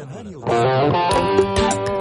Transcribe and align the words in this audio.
الآن 0.00 1.93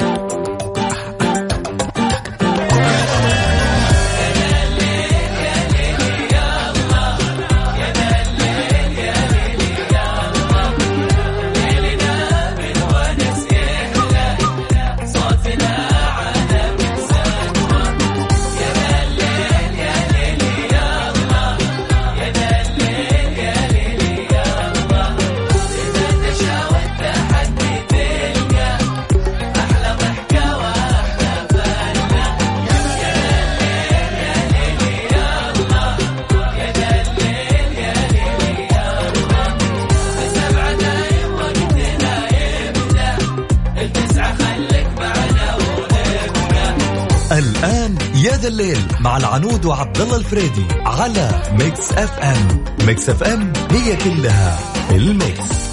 الفريدي 50.34 50.66
على 50.86 51.42
Mix 51.60 51.92
FM. 51.92 52.66
Mix 52.88 53.10
FM 53.10 53.54
هي 53.72 53.96
كلها 53.96 54.59
ال 54.92 55.06
mix. 55.06 55.64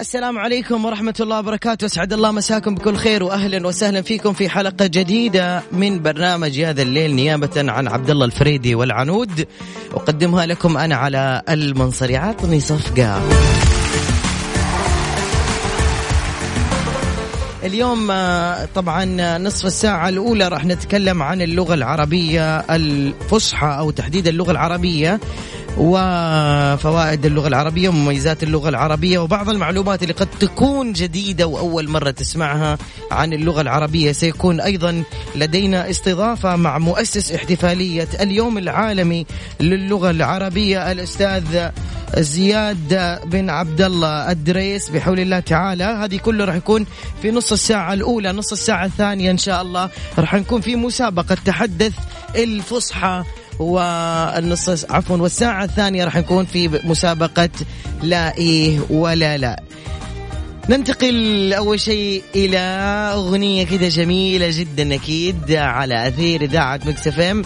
السلام 0.00 0.38
عليكم 0.38 0.84
ورحمة 0.84 1.14
الله 1.20 1.38
وبركاته. 1.38 1.84
أسعد 1.84 2.12
الله 2.12 2.30
مساكم 2.32 2.74
بكل 2.74 2.96
خير 2.96 3.22
وأهلا 3.22 3.66
وسهلا 3.66 4.02
فيكم 4.02 4.32
في 4.32 4.48
حلقة 4.48 4.86
جديدة 4.86 5.62
من 5.72 6.02
برنامج 6.02 6.60
يا 6.60 6.67
ذا 6.67 6.82
الليل 6.82 7.14
نيابة 7.14 7.72
عن 7.72 7.88
عبد 7.88 8.10
الله 8.10 8.24
الفريدي 8.24 8.74
والعنود. 8.74 9.48
أقدمها 9.94 10.46
لكم 10.46 10.76
أنا 10.76 10.96
علاء 10.96 11.42
المنصري 11.48 12.16
عطني 12.16 12.60
صفقة. 12.60 13.22
اليوم 17.64 18.10
آه، 18.10 18.68
طبعا 18.74 19.04
نصف 19.38 19.66
الساعة 19.66 20.08
الأولى 20.08 20.48
راح 20.48 20.64
نتكلم 20.64 21.22
عن 21.22 21.42
اللغة 21.42 21.74
العربية 21.74 22.58
الفصحى 22.58 23.76
أو 23.78 23.90
تحديد 23.90 24.28
اللغة 24.28 24.50
العربية. 24.50 25.20
وفوائد 25.78 27.26
اللغة 27.26 27.48
العربية 27.48 27.88
ومميزات 27.88 28.42
اللغة 28.42 28.68
العربية 28.68 29.18
وبعض 29.18 29.48
المعلومات 29.48 30.02
اللي 30.02 30.14
قد 30.14 30.28
تكون 30.40 30.92
جديدة 30.92 31.46
وأول 31.46 31.88
مرة 31.88 32.10
تسمعها 32.10 32.78
عن 33.10 33.32
اللغة 33.32 33.60
العربية. 33.60 34.12
سيكون 34.12 34.60
أيضا 34.60 35.02
لدينا 35.36 35.90
استضافة 35.90 36.56
مع 36.56 36.78
مؤسس 36.78 37.32
احتفالية 37.32 38.08
اليوم 38.20 38.58
العالمي 38.58 39.26
للغة 39.60 40.10
العربية 40.10 40.92
الأستاذ 40.92 41.68
زياد 42.18 43.18
بن 43.26 43.50
عبد 43.50 43.80
الله 43.80 44.30
الدريس. 44.30 44.88
بحول 44.88 45.20
الله 45.20 45.40
تعالى 45.40 45.84
هذه 45.84 46.16
كله 46.16 46.44
راح 46.44 46.54
يكون 46.54 46.86
في 47.22 47.30
نص 47.30 47.52
الساعة 47.52 47.92
الأولى 47.92 48.32
نص 48.32 48.52
الساعة 48.52 48.84
الثانية 48.84 49.30
إن 49.30 49.38
شاء 49.38 49.62
الله. 49.62 49.90
راح 50.18 50.34
نكون 50.34 50.60
في 50.60 50.76
مسابقة 50.76 51.36
تحدث 51.44 51.92
الفصحى 52.36 53.24
والنص 53.58 54.84
عفوا 54.90 55.16
والساعة 55.16 55.64
الثانية 55.64 56.04
راح 56.04 56.16
نكون 56.16 56.44
في 56.44 56.80
مسابقة 56.84 57.50
لا 58.02 58.36
إيه 58.38 58.80
ولا 58.90 59.36
لا. 59.36 59.62
ننتقل 60.68 61.52
أول 61.52 61.80
شيء 61.80 62.22
إلى 62.34 62.58
أغنية 63.14 63.66
كده 63.66 63.88
جميلة 63.88 64.48
جدا 64.50 64.94
أكيد 64.94 65.52
على 65.52 66.08
أثير 66.08 66.42
إذاعة 66.42 66.80
Mix 66.86 67.08
FM. 67.08 67.42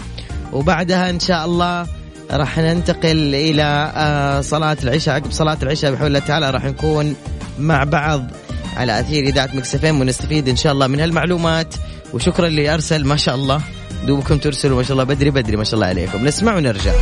وبعدها 0.53 1.09
إن 1.09 1.19
شاء 1.19 1.45
الله 1.45 1.87
راح 2.31 2.57
ننتقل 2.57 3.35
إلى 3.35 3.91
آه، 3.95 4.41
صلاة 4.41 4.77
العشاء 4.83 5.15
عقب 5.15 5.31
صلاة 5.31 5.57
العشاء 5.63 5.91
بحول 5.91 6.07
الله 6.07 6.19
تعالى 6.19 6.49
راح 6.49 6.65
نكون 6.65 7.15
مع 7.59 7.83
بعض 7.83 8.25
على 8.77 8.99
أثير 8.99 9.23
إذاعة 9.23 9.49
مكس 9.53 9.75
إف 9.75 9.85
إم. 9.85 10.01
ونستفيد 10.01 10.49
إن 10.49 10.55
شاء 10.55 10.73
الله 10.73 10.87
من 10.87 10.99
هالمعلومات. 10.99 11.75
وشكرا 12.13 12.47
اللي 12.47 12.73
أرسل 12.73 13.05
ما 13.05 13.15
شاء 13.15 13.35
الله. 13.35 13.61
دوبكم 14.07 14.37
ترسلوا 14.37 14.77
ما 14.77 14.83
شاء 14.83 14.91
الله 14.91 15.03
بدري 15.03 15.29
بدري 15.31 15.57
ما 15.57 15.63
شاء 15.63 15.75
الله 15.75 15.87
عليكم 15.87 16.25
نسمع 16.25 16.55
ونرجع 16.55 16.93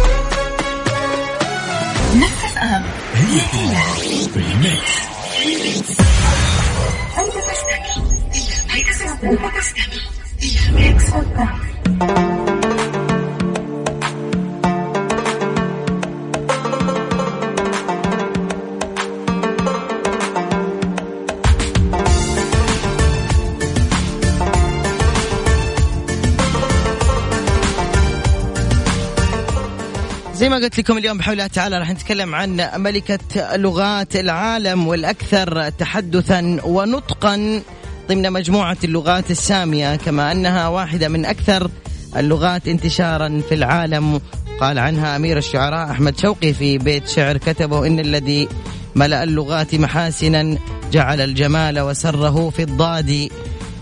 زي 30.38 30.50
ما 30.50 30.56
قلت 30.56 30.80
لكم 30.80 30.98
اليوم 30.98 31.18
بحول 31.18 31.34
الله 31.34 31.48
تعالى 31.48 31.80
راح 31.80 31.92
نتكلم 31.92 32.36
عن 32.36 32.70
ملكة 32.76 33.56
لغات 33.56 34.16
العالم 34.16 34.88
والأكثر 34.88 35.70
تحدثا 35.70 36.60
ونطقا 36.64 37.62
ضمن 38.10 38.32
مجموعة 38.32 38.78
اللغات 38.84 39.32
السامية 39.32 39.96
كما 39.96 40.32
أنها 40.32 40.68
واحدة 40.68 41.10
من 41.10 41.26
أكثر 41.26 41.72
اللغات 42.18 42.68
انتشارا 42.68 43.42
في 43.50 43.56
العالم. 43.56 44.22
قال 44.60 44.80
عنها 44.80 45.16
أمير 45.16 45.38
الشعراء 45.38 45.92
أحمد 45.92 46.20
شوقي 46.20 46.54
في 46.54 46.78
بيت 46.78 47.08
شعر 47.08 47.38
كتبه 47.38 47.88
إن 47.88 48.00
الذي 48.00 48.48
ملأ 48.96 49.24
اللغات 49.24 49.76
محاسنا 49.76 50.58
جعل 50.92 51.22
الجمال 51.22 51.80
وسره 51.80 52.50
في 52.50 52.64
الضاد 52.64 53.30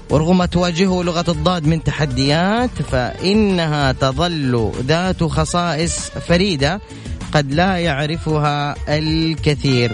ورغم 0.09 0.45
تواجهه 0.45 1.03
لغة 1.03 1.25
الضاد 1.27 1.67
من 1.67 1.83
تحديات 1.83 2.81
فإنها 2.91 3.91
تظل 3.91 4.71
ذات 4.88 5.23
خصائص 5.23 6.09
فريدة 6.09 6.81
قد 7.31 7.53
لا 7.53 7.77
يعرفها 7.77 8.75
الكثير 8.88 9.93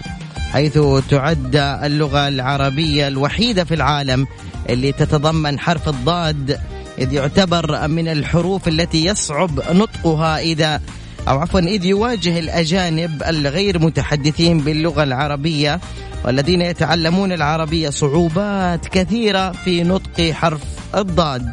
حيث 0.51 0.79
تعد 1.09 1.55
اللغة 1.55 2.27
العربية 2.27 3.07
الوحيدة 3.07 3.63
في 3.63 3.73
العالم 3.73 4.27
اللي 4.69 4.91
تتضمن 4.91 5.59
حرف 5.59 5.89
الضاد 5.89 6.59
إذ 6.97 7.13
يعتبر 7.13 7.87
من 7.87 8.07
الحروف 8.07 8.67
التي 8.67 9.05
يصعب 9.05 9.59
نطقها 9.71 10.39
إذا 10.39 10.81
أو 11.27 11.39
عفوا 11.39 11.59
إذ 11.59 11.85
يواجه 11.85 12.39
الأجانب 12.39 13.23
الغير 13.27 13.79
متحدثين 13.79 14.59
باللغة 14.59 15.03
العربية 15.03 15.79
والذين 16.25 16.61
يتعلمون 16.61 17.31
العربية 17.31 17.89
صعوبات 17.89 18.87
كثيرة 18.87 19.51
في 19.51 19.83
نطق 19.83 20.31
حرف 20.31 20.61
الضاد. 20.95 21.51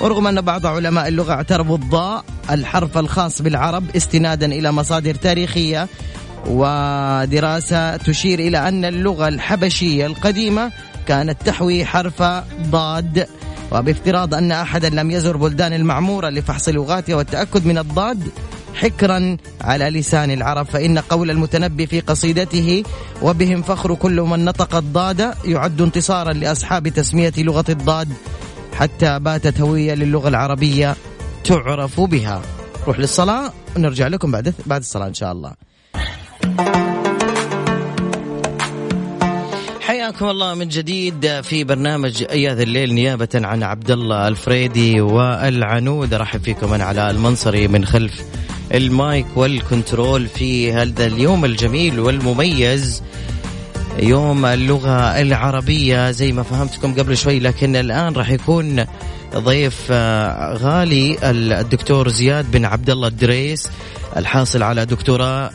ورغم 0.00 0.26
أن 0.26 0.40
بعض 0.40 0.66
علماء 0.66 1.08
اللغة 1.08 1.32
اعترفوا 1.32 1.76
الضاء 1.76 2.24
الحرف 2.50 2.98
الخاص 2.98 3.42
بالعرب 3.42 3.96
استنادا 3.96 4.46
إلى 4.46 4.72
مصادر 4.72 5.14
تاريخية 5.14 5.88
ودراسة 6.46 7.96
تشير 7.96 8.38
إلى 8.38 8.68
أن 8.68 8.84
اللغة 8.84 9.28
الحبشية 9.28 10.06
القديمة 10.06 10.72
كانت 11.08 11.42
تحوي 11.46 11.84
حرف 11.84 12.22
ضاد. 12.70 13.26
وبافتراض 13.72 14.34
أن 14.34 14.52
أحدا 14.52 14.88
لم 14.88 15.10
يزر 15.10 15.36
بلدان 15.36 15.72
المعمورة 15.72 16.28
لفحص 16.28 16.68
لغاتها 16.68 17.16
والتأكد 17.16 17.66
من 17.66 17.78
الضاد 17.78 18.28
حكرا 18.76 19.36
على 19.60 19.90
لسان 19.90 20.30
العرب 20.30 20.66
فإن 20.66 20.98
قول 20.98 21.30
المتنبي 21.30 21.86
في 21.86 22.00
قصيدته 22.00 22.82
وبهم 23.22 23.62
فخر 23.62 23.94
كل 23.94 24.20
من 24.20 24.44
نطق 24.44 24.74
الضاد 24.74 25.34
يعد 25.44 25.80
انتصارا 25.80 26.32
لأصحاب 26.32 26.88
تسمية 26.88 27.32
لغة 27.38 27.64
الضاد 27.68 28.08
حتى 28.74 29.18
باتت 29.18 29.60
هوية 29.60 29.94
للغة 29.94 30.28
العربية 30.28 30.96
تعرف 31.44 32.00
بها. 32.00 32.42
روح 32.86 32.98
للصلاة 32.98 33.52
ونرجع 33.76 34.06
لكم 34.06 34.30
بعد 34.30 34.54
بعد 34.66 34.80
الصلاة 34.80 35.06
إن 35.06 35.14
شاء 35.14 35.32
الله. 35.32 35.52
حياكم 39.80 40.28
الله 40.28 40.54
من 40.54 40.68
جديد 40.68 41.40
في 41.40 41.64
برنامج 41.64 42.24
يا 42.30 42.40
ذا 42.40 42.60
الليل 42.60 42.94
نيابة 42.94 43.28
عن 43.34 43.62
عبد 43.62 43.90
الله 43.90 44.28
الفريدي 44.28 45.00
والعنود. 45.00 46.14
ارحب 46.14 46.42
فيكم 46.42 46.72
أنا 46.72 46.84
علاء 46.84 47.10
المنصري 47.10 47.68
من 47.68 47.84
خلف 47.84 48.22
ال 48.74 48.87
mic 48.87 49.26
وال 49.36 49.56
control 49.56 50.26
في 50.26 50.72
هذا 50.72 51.06
اليوم 51.06 51.44
الجميل 51.44 52.00
والمميز. 52.00 53.02
يوم 53.98 54.46
اللغة 54.46 55.20
العربية 55.20 56.10
زي 56.10 56.32
ما 56.32 56.42
فهمتكم 56.42 56.94
قبل 56.94 57.16
شوي 57.16 57.38
لكن 57.38 57.76
الآن 57.76 58.12
راح 58.12 58.30
يكون 58.30 58.84
ضيف 59.36 59.86
آه، 59.90 60.54
غالي 60.54 61.18
الدكتور 61.22 62.08
زياد 62.08 62.50
بن 62.50 62.64
عبد 62.64 62.90
الله 62.90 63.08
الدريس 63.08 63.68
الحاصل 64.16 64.62
على 64.62 64.86
دكتوراه 64.86 65.50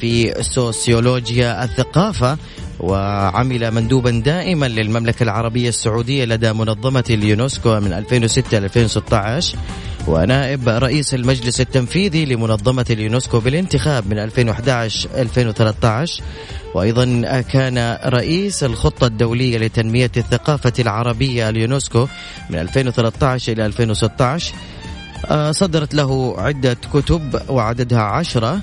في 0.00 0.42
سوسيولوجيا 0.42 1.64
الثقافة 1.64 2.36
وعمل 2.80 3.70
مندوبا 3.70 4.10
دائما 4.10 4.66
للمملكة 4.66 5.22
العربية 5.22 5.68
السعودية 5.68 6.24
لدى 6.24 6.52
منظمة 6.52 7.04
اليونسكو 7.10 7.80
من 7.80 7.92
2006 7.92 8.58
ل 8.58 8.64
2016 8.64 9.58
ونائب 10.06 10.68
رئيس 10.68 11.14
المجلس 11.14 11.60
التنفيذي 11.60 12.24
لمنظمة 12.24 12.86
اليونسكو 12.90 13.40
بالانتخاب 13.40 14.06
من 14.06 14.18
2011 14.18 15.08
2013 15.14 16.22
وأيضا 16.74 17.40
كان 17.40 17.98
رئيس 18.06 18.64
الخطة 18.64 19.06
الدولية 19.06 19.58
لتنمية 19.58 20.10
الثقافة 20.16 20.72
العربية 20.78 21.48
اليونسكو 21.48 22.08
من 22.50 22.58
2013 22.58 23.52
إلى 23.52 23.66
2016 23.66 24.54
آه، 25.26 25.52
صدرت 25.52 25.94
له 25.94 26.34
عدة 26.38 26.76
كتب 26.92 27.40
وعددها 27.48 28.00
عشرة. 28.02 28.60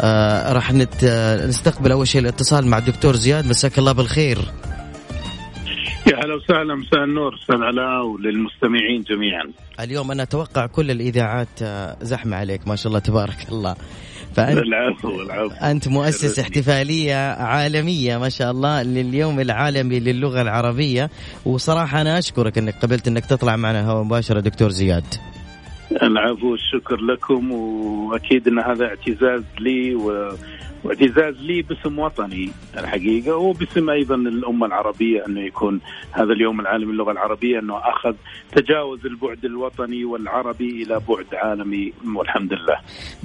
آه 0.00 0.52
راح. 0.52 0.72
نستقبل 0.72 1.92
أول 1.92 2.08
شيء 2.08 2.20
الاتصال 2.20 2.66
مع 2.66 2.78
الدكتور 2.78 3.16
زياد. 3.16 3.46
مساك 3.46 3.78
الله 3.78 3.92
بالخير. 3.92 4.38
يا 6.06 6.24
هلا 6.24 6.34
وسهلا 6.34 6.74
مساء 6.74 7.04
النور 7.04 7.34
أستاذ 7.34 7.62
علاء 7.62 8.04
وللمستمعين 8.06 9.02
جميعا. 9.02 9.52
اليوم 9.80 10.10
أنا 10.10 10.22
أتوقع 10.22 10.66
كل 10.66 10.90
الإذاعات 10.90 11.62
آه، 11.62 11.96
زحمة 12.02 12.36
عليك 12.36 12.68
ما 12.68 12.76
شاء 12.76 12.86
الله 12.86 12.98
تبارك 12.98 13.36
الله. 13.52 13.76
فأنت 14.34 14.58
العفو 14.58 15.22
العفو. 15.22 15.54
أنت 15.54 15.88
مؤسس 15.88 16.38
احتفالية 16.38 17.30
عالمية 17.32 18.18
ما 18.18 18.28
شاء 18.28 18.50
الله 18.50 18.82
لليوم 18.82 19.40
العالمي 19.40 20.00
للغة 20.00 20.42
العربية. 20.42 21.10
وصراحة 21.46 22.00
أنا 22.00 22.18
أشكرك 22.18 22.58
أنك 22.58 22.74
قبلت 22.82 23.08
أنك 23.08 23.26
تطلع 23.26 23.56
معنا 23.56 23.90
هوا 23.90 24.04
مباشرة 24.04 24.40
دكتور 24.40 24.70
زياد. 24.70 25.04
العفو 26.02 26.50
والشكر 26.50 26.96
لكم 26.96 27.52
وأكيد 27.52 28.48
إن 28.48 28.58
هذا 28.58 28.84
اعتزاز 28.84 29.42
لي 29.60 29.94
و... 29.94 30.36
واعتزاز 30.86 31.34
لي 31.42 31.62
باسم 31.62 31.98
وطني 31.98 32.50
الحقيقة 32.78 33.36
وباسم 33.36 33.90
أيضا 33.90 34.14
الأمة 34.14 34.66
العربية 34.66 35.26
أنه 35.26 35.40
يكون 35.40 35.80
هذا 36.12 36.32
اليوم 36.32 36.60
العالمي 36.60 36.92
للغة 36.92 37.12
العربية 37.12 37.58
أنه 37.58 37.78
أخذ 37.78 38.14
تجاوز 38.52 39.06
البعد 39.06 39.44
الوطني 39.44 40.04
والعربي 40.04 40.82
إلى 40.82 41.00
بعد 41.08 41.34
عالمي 41.34 41.92
والحمد 42.16 42.52
لله. 42.52 42.76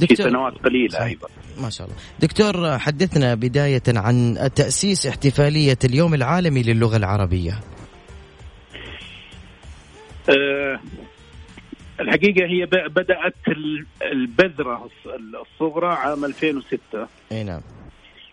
في 0.08 0.16
سنوات 0.16 0.54
قليلة 0.54 1.06
أيضا. 1.06 1.28
ما 1.62 1.70
شاء 1.70 1.88
الله. 1.88 1.98
دكتور 2.20 2.80
حدثنا 2.80 3.36
بداية 3.36 3.84
عن 3.88 4.50
تأسيس 4.56 5.08
احتفالية 5.08 5.80
اليوم 5.84 6.14
العالمي 6.14 6.64
للغة 6.64 6.98
العربية. 6.98 7.60
أه 10.30 10.80
الحقيقة 12.02 12.46
هي 12.46 12.66
بدأت 12.66 13.36
البذرة 14.02 14.90
الصغرى 15.42 15.88
عام 15.88 16.26
2006 16.26 17.08
أي 17.32 17.44
نعم. 17.44 17.62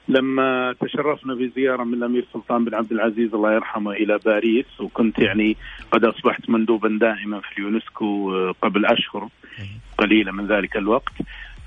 لما 0.08 0.74
تشرفنا 0.80 1.34
بزيارة 1.34 1.84
من 1.84 1.94
الأمير 1.94 2.26
سلطان 2.32 2.64
بن 2.64 2.74
عبد 2.74 2.92
العزيز 2.92 3.34
الله 3.34 3.52
يرحمه 3.52 3.92
إلى 3.92 4.18
باريس 4.24 4.80
وكنت 4.80 5.18
يعني 5.18 5.56
قد 5.90 6.04
أصبحت 6.04 6.50
مندوبا 6.50 6.98
دائما 7.00 7.40
في 7.40 7.58
اليونسكو 7.58 8.34
آه، 8.34 8.54
قبل 8.62 8.86
أشهر 8.86 9.28
قليلة 9.98 10.32
من 10.32 10.46
ذلك 10.46 10.76
الوقت. 10.76 11.12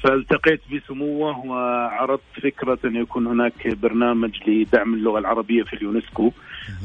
فالتقيت 0.04 0.62
بسموة 0.74 1.46
وعرضت 1.46 2.22
فكرة 2.44 2.80
أن 2.86 2.96
يكون 2.96 3.28
هناك 3.28 3.68
برنامج 3.68 4.50
لدعم 4.50 4.94
اللغة 4.94 5.20
العربية 5.20 5.64
في 5.64 5.74
اليونسكو. 5.74 6.32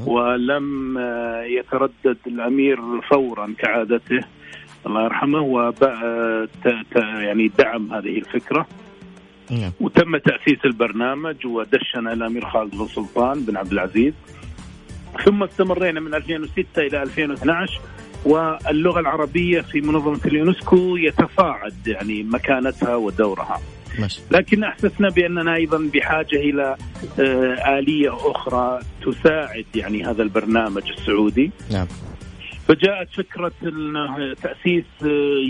ولم 0.07 0.99
آه، 0.99 1.43
يتردد 1.43 2.17
الأمير 2.27 3.01
فورا 3.01 3.55
كعادته. 3.59 4.21
الله 4.87 5.05
يرحمه 5.05 5.75
يعني 6.97 7.51
دعم 7.59 7.93
هذه 7.93 8.19
الفكرة 8.19 8.67
نعم. 9.51 9.73
وتم 9.81 10.17
تأسيس 10.17 10.65
البرنامج 10.65 11.47
ودشن 11.47 12.09
الامير 12.09 12.47
خالد 12.47 12.77
بن 12.77 12.87
سلطان 12.87 13.45
بن 13.45 13.57
عبد 13.57 13.73
العزيز 13.73 14.13
ثم 15.25 15.43
استمرينا 15.43 16.01
من 16.01 16.15
2006 16.15 16.65
إلى 16.79 17.03
2012 17.03 17.81
واللغة 18.25 19.01
العربية 19.01 19.61
في 19.61 19.81
منظمة 19.81 20.21
اليونسكو 20.25 20.97
يتصاعد 20.97 21.87
يعني 21.87 22.23
مكانتها 22.23 22.97
ودورها. 22.97 23.61
لكن 24.31 24.65
أحسسنا 24.65 25.09
بأننا 25.09 25.55
أيضا 25.55 25.91
بحاجة 25.95 26.37
إلى 26.37 26.77
آه، 27.21 27.79
آلية 27.79 28.17
أخرى 28.31 28.81
تساعد 29.07 29.65
يعني 29.75 30.05
هذا 30.05 30.23
البرنامج 30.23 30.83
السعودي. 30.99 31.51
نعم. 31.73 31.87
فجاءت 32.69 33.09
فكرة 33.11 33.53
تأسيس 34.43 34.85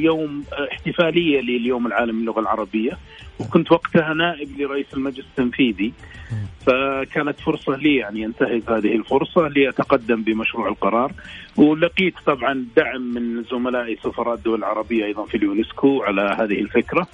يوم 0.02 0.44
احتفالية 0.72 1.40
لليوم 1.40 1.86
العالمي 1.86 2.22
للغة 2.22 2.40
العربية. 2.40 2.98
وكنت 3.40 3.72
وقتها 3.72 4.14
نائب 4.14 4.60
لرئيس 4.60 4.86
المجلس 4.94 5.26
التنفيذي. 5.26 5.92
فكانت 6.66 7.40
فرصة 7.40 7.76
لي 7.76 7.96
يعني 7.96 8.20
ينتهز 8.20 8.62
هذه 8.68 8.96
الفرصة 8.96 9.48
لأتقدم 9.48 10.22
بمشروع 10.22 10.68
القرار. 10.68 11.12
ولقيت 11.56 12.14
طبعا 12.26 12.66
دعم 12.76 13.00
من 13.00 13.44
زملائي 13.44 13.96
سفراء 13.96 14.34
الدول 14.34 14.58
العربية 14.58 15.04
أيضا 15.04 15.24
في 15.24 15.36
اليونسكو 15.36 16.02
على 16.02 16.36
هذه 16.38 16.60
الفكرة. 16.60 17.06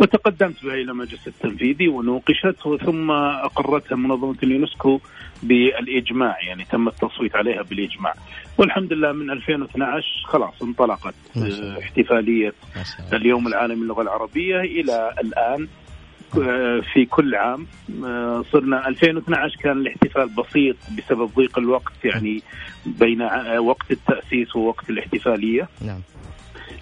وتقدمت 0.00 0.64
بها 0.64 0.74
إلى 0.74 0.90
المجلس 0.90 1.28
التنفيذي 1.28 1.88
ونوقشت 1.88 2.56
ثم 2.86 3.10
اقرتها 3.10 3.96
منظمة 3.96 4.36
اليونسكو 4.42 5.00
بالإجماع 5.42 6.36
يعني 6.46 6.64
تم 6.64 6.88
التصويت 6.88 7.36
عليها 7.36 7.62
بالإجماع. 7.62 8.14
والحمد 8.58 8.92
لله 8.92 9.12
من 9.12 9.30
2012 9.30 10.06
خلاص 10.24 10.62
انطلقت 10.62 11.14
احتفالية 11.78 12.52
اليوم 13.12 13.46
العالمي 13.46 13.84
للغة 13.84 14.02
العربية 14.02 14.60
إلى 14.60 15.14
الآن 15.20 15.68
آه، 16.38 16.80
في 16.92 17.04
كل 17.04 17.34
عام. 17.34 17.66
آه، 18.04 18.44
صرنا 18.52 18.88
2012 18.88 19.56
كان 19.56 19.78
الاحتفال 19.78 20.28
بسيط 20.28 20.76
بسبب 20.98 21.30
ضيق 21.36 21.58
الوقت 21.58 22.04
يعني 22.04 22.42
بين 22.86 23.22
وقت 23.58 23.90
التأسيس 23.90 24.56
ووقت 24.56 24.90
الاحتفالية. 24.90 25.68
نعم. 25.80 26.00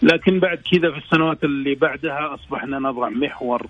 لكن 0.02 0.38
بعد 0.40 0.58
كذا 0.72 0.90
في 0.90 0.98
السنوات 0.98 1.44
اللي 1.44 1.74
بعدها 1.74 2.34
أصبحنا 2.34 2.78
نضع 2.78 3.08
محور 3.08 3.66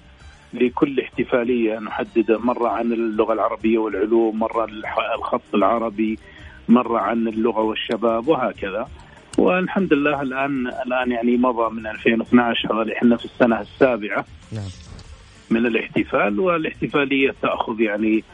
لكل 0.55 1.01
احتفالية 1.01 1.79
نحدده 1.79 2.39
مرة 2.39 2.69
عن 2.69 2.93
اللغة 2.93 3.33
العربية 3.33 3.79
والعلوم، 3.79 4.39
مرة 4.39 4.69
الخط 5.15 5.55
العربي، 5.55 6.19
مرة 6.69 6.99
عن 6.99 7.29
اللغة 7.29 7.61
والشباب 7.61 8.29
وهكذا. 8.29 8.89
والحمد 9.39 9.93
لله 9.93 10.23
الآن 10.23 10.67
الآن 10.87 11.11
يعني 11.11 11.37
مضى 11.37 11.75
من 11.75 11.87
2012 11.87 12.93
إحنا 12.97 13.17
في 13.17 13.25
السنة 13.25 13.61
السابعة 13.61 14.25
نعم. 14.53 14.69
من 15.51 15.67
الاحتفال 15.67 16.41
والاحتفالية 16.41 17.35
تأخذ 17.43 17.81
يعني 17.81 18.25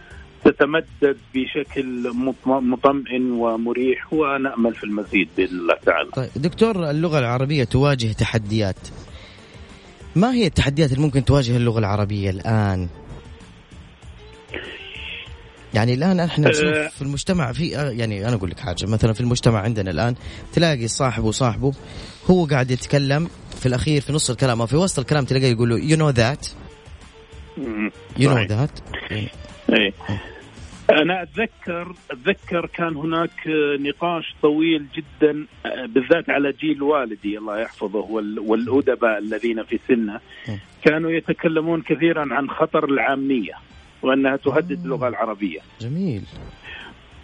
تتمدد 0.44 1.16
بشكل 1.34 2.12
مطمئن 2.46 3.30
ومريح 3.32 4.12
ونامل 4.12 4.74
في 4.74 4.84
المزيد 4.84 5.28
بإذن 5.36 5.58
الله 5.58 5.74
تعالى. 5.86 6.10
طيب 6.10 6.30
دكتور 6.36 6.90
اللغة 6.90 7.18
العربية 7.18 7.64
تواجه 7.64 8.12
تحديات. 8.12 8.76
ما 10.16 10.34
هي 10.34 10.46
التحديات 10.46 10.92
اللي 10.92 11.02
ممكن 11.02 11.24
تواجه 11.24 11.56
اللغة 11.56 11.78
العربية 11.78 12.30
الآن؟ 12.30 12.88
يعني 15.74 15.94
الآن 15.94 16.20
إحنا 16.20 16.48
نشوف 16.48 16.64
أه 16.64 16.88
في 16.88 17.02
المجتمع 17.02 17.52
في 17.52 17.68
يعني 17.68 18.28
أنا 18.28 18.36
أقول 18.36 18.50
لك 18.50 18.60
حاجة 18.60 18.86
مثلا 18.86 19.12
في 19.12 19.20
المجتمع 19.20 19.60
عندنا 19.60 19.90
الآن 19.90 20.14
تلاقي 20.52 20.88
صاحب 20.88 21.24
وصاحبه 21.24 21.72
هو 22.30 22.44
قاعد 22.44 22.70
يتكلم 22.70 23.28
في 23.60 23.66
الأخير 23.66 24.00
في 24.00 24.12
نص 24.12 24.30
الكلام 24.30 24.60
أو 24.60 24.66
في 24.66 24.76
وسط 24.76 24.98
الكلام 24.98 25.24
تلاقيه 25.24 25.50
يقول 25.50 25.68
له 25.68 25.78
يو 25.78 25.96
نو 25.96 26.10
ذات 26.10 26.46
يو 28.18 28.34
نو 28.34 28.42
ذات 28.42 28.70
أنا 30.90 31.22
اتذكر 31.22 31.94
أتذكر 32.10 32.66
كان 32.66 32.96
هناك 32.96 33.30
نقاش 33.80 34.34
طويل 34.42 34.86
جدا 34.94 35.46
بالذات 35.86 36.30
على 36.30 36.52
جيل 36.52 36.82
والدي 36.82 37.38
الله 37.38 37.60
يحفظه 37.60 38.06
والأدباء 38.40 39.18
الذين 39.18 39.62
في 39.62 39.78
سنه 39.88 40.20
كانوا 40.82 41.10
يتكلمون 41.10 41.82
كثيرا 41.82 42.34
عن 42.34 42.50
خطر 42.50 42.84
العامية 42.84 43.52
وأنها 44.02 44.36
تهدد 44.36 44.84
اللغة 44.84 45.08
العربية. 45.08 45.60
جميل. 45.80 46.22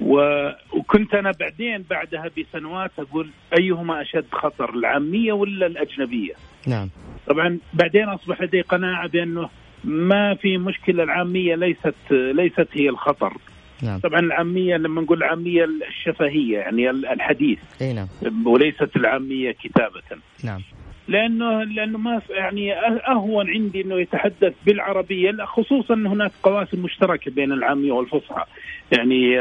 وكنت 0.00 1.14
أنا 1.14 1.32
بعدين 1.40 1.84
بعدها 1.90 2.30
بسنوات 2.38 2.90
أقول 2.98 3.30
أيهما 3.58 4.02
أشد 4.02 4.24
خطر 4.32 4.74
العامية 4.74 5.32
ولا 5.32 5.66
الأجنبية؟ 5.66 6.34
نعم. 6.66 6.88
طبعا 7.26 7.58
بعدين 7.74 8.08
أصبح 8.08 8.42
لدي 8.42 8.60
قناعة 8.60 9.08
بأنه 9.08 9.48
ما 9.84 10.34
في 10.34 10.58
مشكلة 10.58 11.02
العامية 11.02 11.54
ليست 11.54 11.94
ليست 12.10 12.68
هي 12.72 12.88
الخطر 12.88 13.32
نعم. 13.82 13.98
طبعا 13.98 14.20
العامية 14.20 14.76
لما 14.76 15.00
نقول 15.00 15.18
العامية 15.18 15.64
الشفهية 15.64 16.58
يعني 16.58 16.90
الحديث. 16.90 17.58
إي 17.82 17.92
نعم. 17.92 18.06
وليست 18.46 18.96
العامية 18.96 19.52
كتابة. 19.52 20.02
نعم. 20.44 20.60
لأنه 21.08 21.64
لأنه 21.64 21.98
ما 21.98 22.22
يعني 22.30 22.74
أهون 23.08 23.50
عندي 23.50 23.80
إنه 23.80 24.00
يتحدث 24.00 24.54
بالعربية 24.66 25.44
خصوصا 25.44 25.94
إن 25.94 26.06
هناك 26.06 26.32
قواسم 26.42 26.82
مشتركة 26.82 27.30
بين 27.30 27.52
العامية 27.52 27.92
والفصحى. 27.92 28.44
يعني 28.92 29.40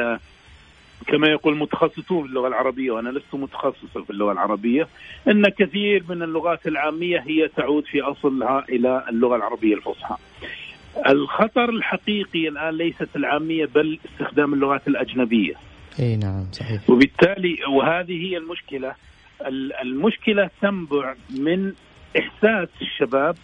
كما 1.07 1.27
يقول 1.27 1.57
متخصصون 1.57 2.23
في 2.23 2.29
اللغة 2.29 2.47
العربية 2.47 2.91
وأنا 2.91 3.09
لست 3.09 3.33
متخصصا 3.35 4.01
في 4.03 4.09
اللغة 4.09 4.31
العربية 4.31 4.87
إن 5.27 5.49
كثير 5.49 6.03
من 6.09 6.21
اللغات 6.21 6.67
العامية 6.67 7.19
هي 7.19 7.47
تعود 7.47 7.85
في 7.85 8.01
أصلها 8.01 8.65
إلى 8.69 9.03
اللغة 9.09 9.35
العربية 9.35 9.75
الفصحى. 9.75 10.15
الخطر 11.07 11.69
الحقيقي 11.69 12.47
الآن 12.47 12.77
ليست 12.77 13.15
العامية 13.15 13.65
بل 13.65 13.99
استخدام 14.05 14.53
اللغات 14.53 14.87
الأجنبية. 14.87 15.53
إي 15.99 16.15
نعم 16.15 16.45
صحيح. 16.51 16.89
وبالتالي 16.89 17.57
وهذه 17.69 18.27
هي 18.27 18.37
المشكلة 18.37 18.95
المشكلة 19.81 20.49
تنبع 20.61 21.15
من 21.29 21.73
إحساس 22.19 22.67
الشباب 22.81 23.35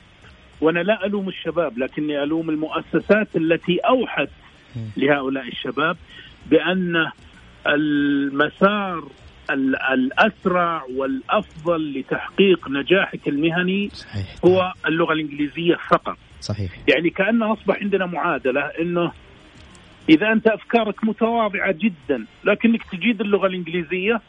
وأنا 0.62 0.80
لا 0.80 1.06
ألوم 1.06 1.28
الشباب 1.30 1.78
لكني 1.78 2.24
ألوم 2.24 2.50
المؤسسات 2.50 3.36
التي 3.36 3.78
أوحت 3.80 4.30
لهؤلاء 4.98 5.48
الشباب 5.48 5.98
بأن 6.46 7.12
المسار 7.68 9.04
الأسرع 9.94 10.84
والأفضل 10.96 12.00
لتحقيق 12.00 12.70
نجاحك 12.70 13.28
المهني 13.28 13.90
صحيح. 13.94 14.36
هو 14.46 14.74
اللغة 14.88 15.14
الإنجليزية 15.14 15.76
فقط 15.90 16.18
صحيح 16.42 16.72
يعني 16.88 17.10
كأنه 17.10 17.54
أصبح 17.54 17.78
عندنا 17.82 18.06
معادلة 18.06 18.62
إنه 18.62 19.12
إذا 20.10 20.32
أنت 20.32 20.48
أفكارك 20.48 21.04
متواضعة 21.04 21.72
جدا 21.72 22.26
لكنك 22.44 22.84
تجيد 22.92 23.22
اللغة 23.22 23.48
الإنجليزية 23.48 24.22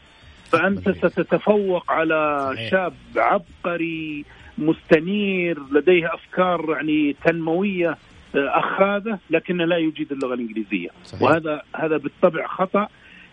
فأنت 0.51 0.89
ستتفوق 0.89 1.91
على 1.91 2.49
صحيح. 2.53 2.71
شاب 2.71 2.93
عبقري 3.15 4.25
مستنير 4.57 5.59
لديه 5.71 6.13
أفكار 6.13 6.65
يعني 6.69 7.15
تنموية 7.25 7.97
آه، 8.35 8.59
أخاذة 8.59 9.19
لكنه 9.29 9.65
لا 9.65 9.77
يجيد 9.77 10.11
اللغة 10.11 10.33
الإنجليزية 10.33 10.89
صحيح. 11.05 11.21
وهذا 11.21 11.61
هذا 11.75 11.97
بالطبع 11.97 12.47
خطأ 12.47 12.87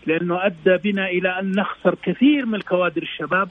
لأنه 0.07 0.45
أدى 0.45 0.77
بنا 0.91 1.07
إلى 1.07 1.39
أن 1.39 1.51
نخسر 1.51 1.95
كثير 2.03 2.45
من 2.45 2.55
الكوادر 2.55 3.01
الشباب 3.01 3.49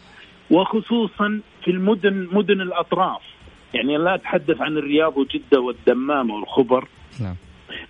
وخصوصا 0.50 1.40
في 1.64 1.70
المدن 1.70 2.28
مدن 2.32 2.60
الأطراف 2.60 3.22
يعني 3.74 3.96
لا 3.96 4.14
أتحدث 4.14 4.60
عن 4.60 4.76
الرياض 4.76 5.16
وجدة 5.16 5.60
والدمام 5.60 6.30
والخبر 6.30 6.88
نعم. 7.20 7.36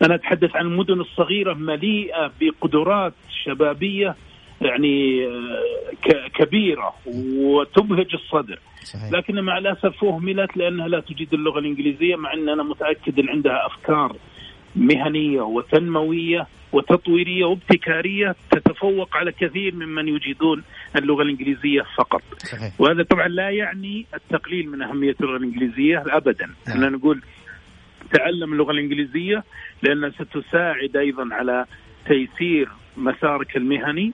أنا 0.02 0.14
أتحدث 0.14 0.56
عن 0.56 0.66
المدن 0.66 1.00
الصغيرة 1.00 1.54
مليئة 1.54 2.32
بقدرات 2.40 3.14
شبابية 3.44 4.16
يعني 4.60 5.26
آه، 5.26 6.28
كبيرة 6.34 6.94
وتبهج 7.06 8.14
الصدر 8.14 8.58
صحيح. 8.84 9.12
لكن 9.12 9.40
مع 9.40 9.58
الأسف 9.58 10.04
اهملت 10.04 10.56
لأنها 10.56 10.88
لا 10.88 11.00
تجيد 11.00 11.34
اللغة 11.34 11.58
الإنجليزية 11.58 12.16
مع 12.16 12.32
إن 12.32 12.48
أنا 12.48 12.62
متأكد 12.62 13.18
إن 13.18 13.28
عندها 13.28 13.66
أفكار 13.66 14.16
مهنية 14.76 15.40
وتنموية 15.40 16.46
وتطويرية 16.74 17.44
وابتكارية 17.44 18.34
تتفوق 18.50 19.16
على 19.16 19.32
كثير 19.32 19.74
ممن 19.74 20.08
يجيدون 20.08 20.62
اللغة 20.96 21.22
الإنجليزية 21.22 21.82
فقط. 21.96 22.22
صحيح. 22.38 22.80
وهذا 22.80 23.02
طبعا 23.02 23.28
لا 23.28 23.50
يعني 23.50 24.06
التقليل 24.14 24.70
من 24.70 24.82
أهمية 24.82 25.14
اللغة 25.20 25.36
الإنجليزية 25.36 26.04
ابدا، 26.06 26.50
نعم. 26.68 26.94
نقول 26.94 27.22
تعلم 28.12 28.52
اللغة 28.52 28.72
الإنجليزية 28.72 29.44
لأنها 29.82 30.10
ستساعد 30.10 30.96
أيضا 30.96 31.34
على 31.34 31.64
تيسير 32.06 32.68
مسارك 32.96 33.56
المهني 33.56 34.12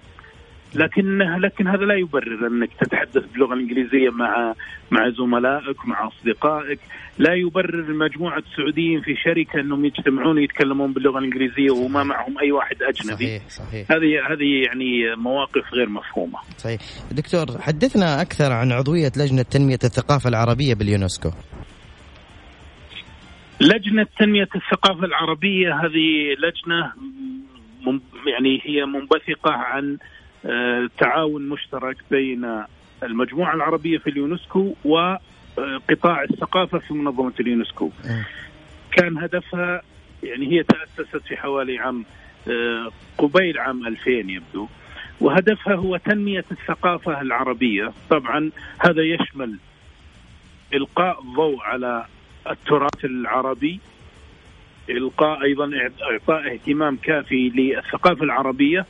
لكن 0.75 1.19
لكن 1.19 1.69
هذا 1.69 1.85
لا 1.85 1.95
يبرر 1.95 2.47
أنك 2.47 2.71
تتحدث 2.81 3.25
باللغة 3.33 3.55
الإنجليزية 3.55 4.11
مع 4.11 4.55
مع 4.91 5.11
زملائك 5.11 5.87
مع 5.87 6.09
أصدقائك، 6.09 6.79
لا 7.19 7.35
يبرر 7.35 7.93
مجموعة 7.93 8.43
سعوديين 8.57 9.01
في 9.01 9.15
شركة 9.17 9.61
أنهم 9.61 9.85
يجتمعون 9.85 10.39
يتكلمون 10.39 10.93
باللغة 10.93 11.19
الإنجليزية 11.19 11.71
وما 11.71 12.03
معهم 12.03 12.39
أي 12.39 12.53
واحد 12.53 12.83
أجنبي. 12.83 13.25
صحيح 13.27 13.49
صحيح. 13.49 13.93
هذه 13.93 14.33
هذه 14.33 14.65
يعني 14.67 15.17
مواقف 15.17 15.75
غير 15.75 15.89
مفهومة. 15.89 16.39
صحيح. 16.59 16.81
دكتور 17.11 17.61
حدثنا 17.61 18.23
أكثر 18.23 18.53
عن 18.53 18.73
عضوية 18.73 19.13
لجنة 19.17 19.43
تنمية 19.43 19.79
الثقافة 19.85 20.29
العربية 20.29 20.75
باليونسكو. 20.75 21.31
لجنة 23.61 24.07
تنمية 24.19 24.49
الثقافة 24.55 25.05
العربية 25.05 25.75
هذه 25.75 26.35
لجنة 26.39 26.93
يعني 28.27 28.61
هي 28.65 28.85
منبثقة 28.85 29.53
عن 29.53 29.99
تعاون 30.99 31.49
مشترك 31.49 31.97
بين 32.11 32.65
المجموعة 33.03 33.55
العربية 33.55 33.99
في 33.99 34.11
اليونسكو 34.11 34.75
وقطاع 34.85 36.23
الثقافة 36.23 36.79
في 36.79 36.95
منظمة 36.95 37.33
اليونسكو. 37.41 37.91
كان 38.93 39.19
هدفها 39.19 39.83
يعني 40.23 40.53
هي 40.53 40.63
تأسست 40.63 41.27
في 41.27 41.37
حوالي 41.37 41.79
عام 41.79 42.05
آه، 42.49 42.91
قبيل 43.19 43.59
عام 43.59 43.87
2000 43.87 44.11
يبدو. 44.11 44.67
وهدفها 45.21 45.75
هو 45.75 45.97
تنمية 45.97 46.45
الثقافة 46.51 47.21
العربية. 47.21 47.93
طبعا 48.11 48.51
هذا 48.79 49.03
يشمل 49.03 49.57
إلقاء 50.75 51.21
الضوء 51.21 51.61
على 51.63 52.07
التراث 52.51 53.05
العربي 53.05 53.81
إلقاء 54.91 55.43
أيضا 55.43 55.71
إعطاء 56.11 56.53
اهتمام 56.55 56.97
كافي 56.97 57.49
للثقافة 57.49 58.25
العربية 58.25 58.87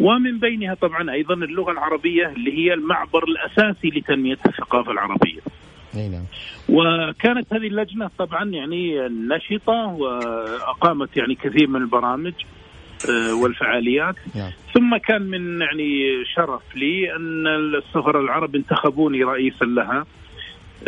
ومن 0.00 0.38
بينها 0.38 0.74
طبعا 0.74 1.12
أيضا 1.12 1.34
اللغة 1.34 1.72
العربية 1.72 2.28
اللي 2.28 2.58
هي 2.58 2.74
المعبر 2.74 3.24
الأساسي 3.24 3.88
لتنمية 3.88 4.38
الثقافة 4.46 4.92
العربية. 4.92 5.40
نعم. 5.94 6.24
وكانت 6.68 7.52
هذه 7.52 7.66
اللجنة 7.66 8.10
طبعا 8.18 8.44
يعني 8.44 9.08
نشطة 9.08 9.86
وأقامت 9.86 11.16
يعني 11.16 11.34
كثير 11.34 11.66
من 11.66 11.82
البرامج 11.82 12.32
آه، 13.10 13.34
والفعاليات 13.34 14.14
نعم. 14.34 14.50
ثم 14.74 14.96
كان 14.96 15.22
من 15.22 15.60
يعني 15.60 16.12
شرف 16.34 16.76
لي 16.76 17.16
أن 17.16 17.46
السفراء 17.46 18.22
العرب 18.22 18.56
انتخبوني 18.56 19.24
رئيسا 19.24 19.64
لها 19.64 20.06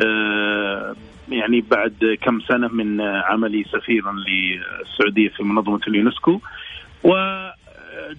آه، 0.01 0.97
يعني 1.29 1.61
بعد 1.61 2.19
كم 2.23 2.41
سنة 2.41 2.69
من 2.69 3.01
عملي 3.01 3.65
سفيرا 3.65 4.13
للسعودية 4.13 5.29
في 5.29 5.43
منظمة 5.43 5.81
اليونسكو 5.89 6.41
و 7.05 7.13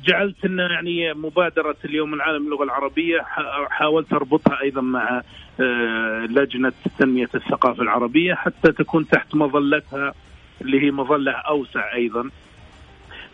جعلت 0.05 0.45
إن 0.45 0.59
يعني 0.59 1.13
مبادرة 1.13 1.75
اليوم 1.85 2.13
العالم 2.13 2.47
للغة 2.47 2.63
العربية 2.63 3.21
حاولت 3.69 4.13
أربطها 4.13 4.61
أيضا 4.61 4.81
مع 4.81 5.21
آه، 5.59 6.25
لجنة 6.29 6.73
تنمية 6.99 7.29
الثقافة 7.35 7.83
العربية 7.83 8.33
حتى 8.33 8.71
تكون 8.71 9.07
تحت 9.07 9.35
مظلتها 9.35 10.13
اللي 10.61 10.81
هي 10.81 10.91
مظلة 10.91 11.31
أوسع 11.31 11.93
أيضا. 11.93 12.29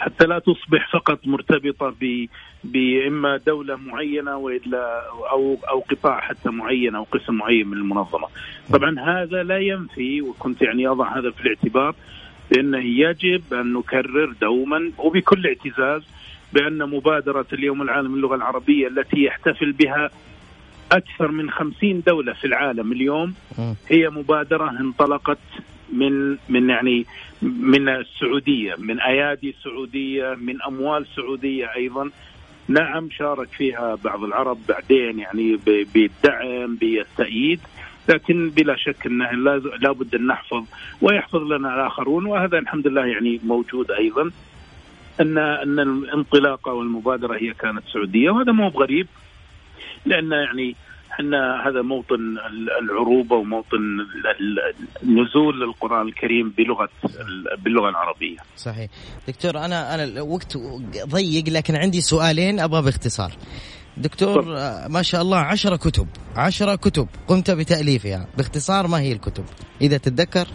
حتى 0.04 0.26
لا 0.26 0.40
تصبح 0.40 0.92
فقط 0.94 1.20
مرتبطة 1.28 1.94
ب 2.02 2.28
باما 2.64 3.38
دولة 3.38 3.76
معينة 3.76 4.38
وإلا 4.38 5.04
أو 5.32 5.58
أو 5.70 5.80
قطاع 5.80 6.20
حتى 6.20 6.50
معين 6.50 6.96
أو 6.96 7.04
قسم 7.04 7.34
معين 7.34 7.68
من 7.68 7.78
المنظمة. 7.78 8.28
طبعا 8.74 9.00
هذا 9.00 9.44
لا 9.44 9.58
ينفي 9.58 10.22
وكنت 10.22 10.62
يعني 10.62 10.88
أضع 10.88 11.18
هذا 11.18 11.32
في 11.32 11.42
الاعتبار 11.42 11.96
بأنه 12.52 12.78
يجب 12.78 13.54
أن 13.54 13.74
نكرر 13.74 14.34
دوما 14.42 14.92
وبكل 14.98 15.48
اعتزاز 15.48 16.02
بأن 16.54 16.90
مبادرة 16.90 17.46
اليوم 17.54 17.82
العالمي 17.82 18.18
للغة 18.20 18.36
العربية 18.36 18.88
التي 18.88 19.24
يحتفل 19.24 19.72
بها 19.72 20.10
أكثر 20.92 21.32
من 21.32 21.50
خمسين 21.52 22.04
دولة 22.08 22.34
في 22.34 22.48
العالم 22.48 22.92
اليوم 22.92 23.34
هي 23.88 24.10
مبادرة 24.10 24.70
انطلقت 24.70 25.38
من 25.94 26.38
من 26.50 26.70
يعني 26.70 27.06
من 27.42 27.90
السعودية 27.90 28.76
من 28.78 29.00
أيادي 29.00 29.56
سعودية 29.64 30.36
من 30.42 30.62
أموال 30.62 31.06
سعودية 31.16 31.76
أيضا. 31.76 32.10
نعم 32.68 33.10
شارك 33.10 33.48
فيها 33.48 33.96
بعض 34.04 34.24
العرب 34.24 34.58
بعدين 34.70 35.20
يعني 35.20 35.60
بالدعم 35.94 36.76
بالتأييد. 36.76 37.60
لكن 38.10 38.50
بلا 38.50 38.76
شك 38.76 39.06
إنه 39.06 39.32
لابد 39.82 40.16
أن 40.16 40.28
نحفظ 40.28 40.64
ويحفظ 41.02 41.42
لنا 41.42 41.76
الآخرون. 41.76 42.26
وهذا 42.26 42.58
الحمد 42.58 42.88
لله 42.88 43.06
يعني 43.06 43.40
موجود 43.44 43.92
أيضا. 43.92 44.32
ان 45.22 45.38
أن 45.38 45.80
الانطلاقة 45.80 46.74
والمبادرة 46.74 47.36
هي 47.36 47.54
كانت 47.54 47.84
سعودية. 47.94 48.30
وهذا 48.30 48.52
مو 48.52 48.70
بغريب 48.70 49.08
لأن 50.06 50.32
يعني 50.32 50.76
إحنا 51.14 51.68
هذا 51.68 51.82
موطن 51.82 52.38
العروبة 52.82 53.36
وموطن 53.36 53.80
نزول 55.04 55.64
القران 55.64 56.08
الكريم 56.08 56.50
بلغة 56.58 56.90
باللغة 57.64 57.90
العربية. 57.90 58.38
صحيح. 58.58 58.90
دكتور 59.28 59.58
أنا 59.58 59.96
أنا 59.96 60.04
الوقت 60.04 60.58
ضيق 61.08 61.50
لكن 61.50 61.76
عندي 61.76 62.02
سؤالين 62.02 62.60
أبغى 62.60 62.82
باختصار. 62.82 63.32
دكتور 63.98 64.42
طب. 64.42 64.92
ما 64.92 65.02
شاء 65.02 65.22
الله 65.22 65.38
عشرة 65.38 65.76
كتب 65.76 66.08
عشرة 66.36 66.76
كتب 66.76 67.08
قمت 67.28 67.52
بتأليفها 67.52 68.28
باختصار 68.38 68.88
ما 68.88 69.00
هي 69.00 69.12
الكتب 69.12 69.44
إذا 69.82 69.98
تتذكر 69.98 70.48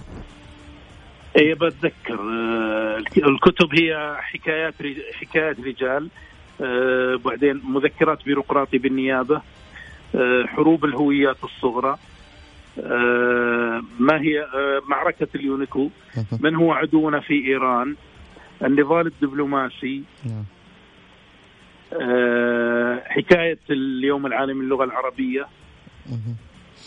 اي 1.39 1.55
بتذكر 1.55 2.21
آه، 2.21 2.99
الكتب 3.17 3.75
هي 3.81 4.17
حكايات 4.21 4.75
حكايات 5.15 5.61
رجال 5.61 6.09
آه، 6.61 7.17
بعدين 7.25 7.63
مذكرات 7.65 8.25
بيروقراطي 8.25 8.79
بالنيابة 8.79 9.37
آه، 9.37 9.43
حروب 10.47 10.85
الهويات 10.85 11.37
الصغرى 11.45 11.99
ما 13.99 14.21
هي 14.21 14.47
معركة 14.89 15.29
اليونيكو 15.35 15.91
من 16.41 16.55
هو 16.55 16.73
عدونا 16.73 17.21
في 17.21 17.35
إيران 17.47 17.97
النضال 18.65 19.07
الدبلوماسي. 19.07 20.03
نعم. 20.25 20.45
آه، 21.93 23.03
حكاية 23.07 23.59
اليوم 23.71 24.27
العالمي 24.27 24.65
للغة 24.65 24.85
العربية. 24.85 25.47
مهم. 26.07 26.37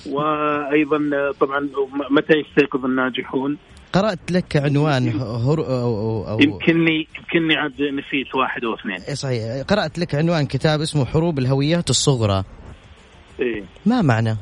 وأيضا 0.10 1.32
طبعا 1.40 1.70
متى 2.10 2.34
يستيقظ 2.34 2.86
الناجحون؟ 2.86 3.58
قرأت 3.94 4.32
لك 4.32 4.58
عنوان 4.58 5.10
هر... 5.20 5.60
أو... 5.60 6.00
أو... 6.00 6.28
أو... 6.28 6.40
يمكنني 6.40 7.08
يمكنني 7.18 7.56
عاد 7.56 7.82
نسيت 7.82 8.36
واحد 8.36 8.63
أو 8.63 8.74
اثنين 8.74 9.01
إيه 9.08 9.13
صحيح. 9.13 9.63
قرأت 9.68 10.00
لك 10.00 10.16
عنوان 10.16 10.46
كتاب 10.46 10.82
اسمه 10.82 11.06
حروب 11.06 11.40
الهويات 11.40 11.90
الصغرى. 11.90 12.44
إيه. 13.42 13.64
ما 13.86 14.02
معنى؟ 14.02 14.38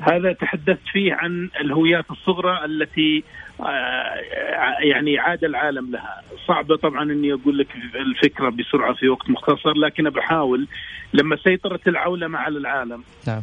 هذا 0.00 0.32
تحدثت 0.32 0.86
فيه 0.92 1.14
عن 1.14 1.50
الهويات 1.60 2.10
الصغرى 2.10 2.64
التي 2.64 3.24
آه، 3.60 4.14
يعني 4.80 5.18
عاد 5.18 5.44
العالم 5.44 5.90
لها 5.90 6.22
صعبة 6.46 6.76
طبعا 6.76 7.02
إني 7.02 7.32
أقول 7.32 7.58
لك 7.58 7.66
الفكرة 7.94 8.48
بسرعة 8.48 8.94
في 8.94 9.08
وقت 9.08 9.30
مختصر 9.30 9.72
لكن 9.72 10.10
بحاول 10.10 10.68
لما 11.12 11.36
سيطرت 11.36 11.88
العولمة 11.88 12.38
على 12.38 12.58
العالم 12.58 13.02
نعم 13.26 13.42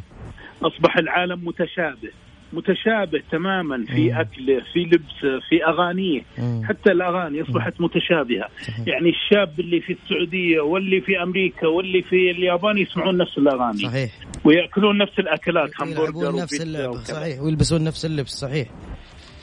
أصبح 0.63 0.97
العالم 0.97 1.47
متشابه 1.47 2.11
متشابه 2.53 3.21
تماما 3.31 3.85
في 3.85 4.11
مم. 4.11 4.17
اكله 4.19 4.61
في 4.73 4.79
لبسه 4.79 5.39
في 5.49 5.65
اغانيه 5.67 6.21
مم. 6.37 6.61
حتى 6.65 6.91
الأغاني 6.91 7.41
أصبحت 7.41 7.73
متشابهة. 7.81 8.47
صحيح. 8.67 8.87
يعني 8.87 9.09
الشاب 9.09 9.59
اللي 9.59 9.81
في 9.81 9.93
السعودية 10.03 10.59
واللي 10.59 11.01
في 11.01 11.23
أمريكا 11.23 11.67
واللي 11.67 12.01
في 12.01 12.31
اليابان 12.31 12.77
يسمعون 12.77 13.17
نفس 13.17 13.37
الأغاني. 13.37 13.77
صحيح. 13.77 14.11
ويأكلون 14.43 14.97
نفس 14.97 15.19
الأكلات 15.19 15.69
همبرجر 15.81 16.35
نفس 16.35 16.61
اللعبة. 16.61 17.03
صحيح. 17.03 17.41
ويلبسون 17.41 17.83
نفس 17.83 18.05
اللبس. 18.05 18.29
صحيح. 18.31 18.67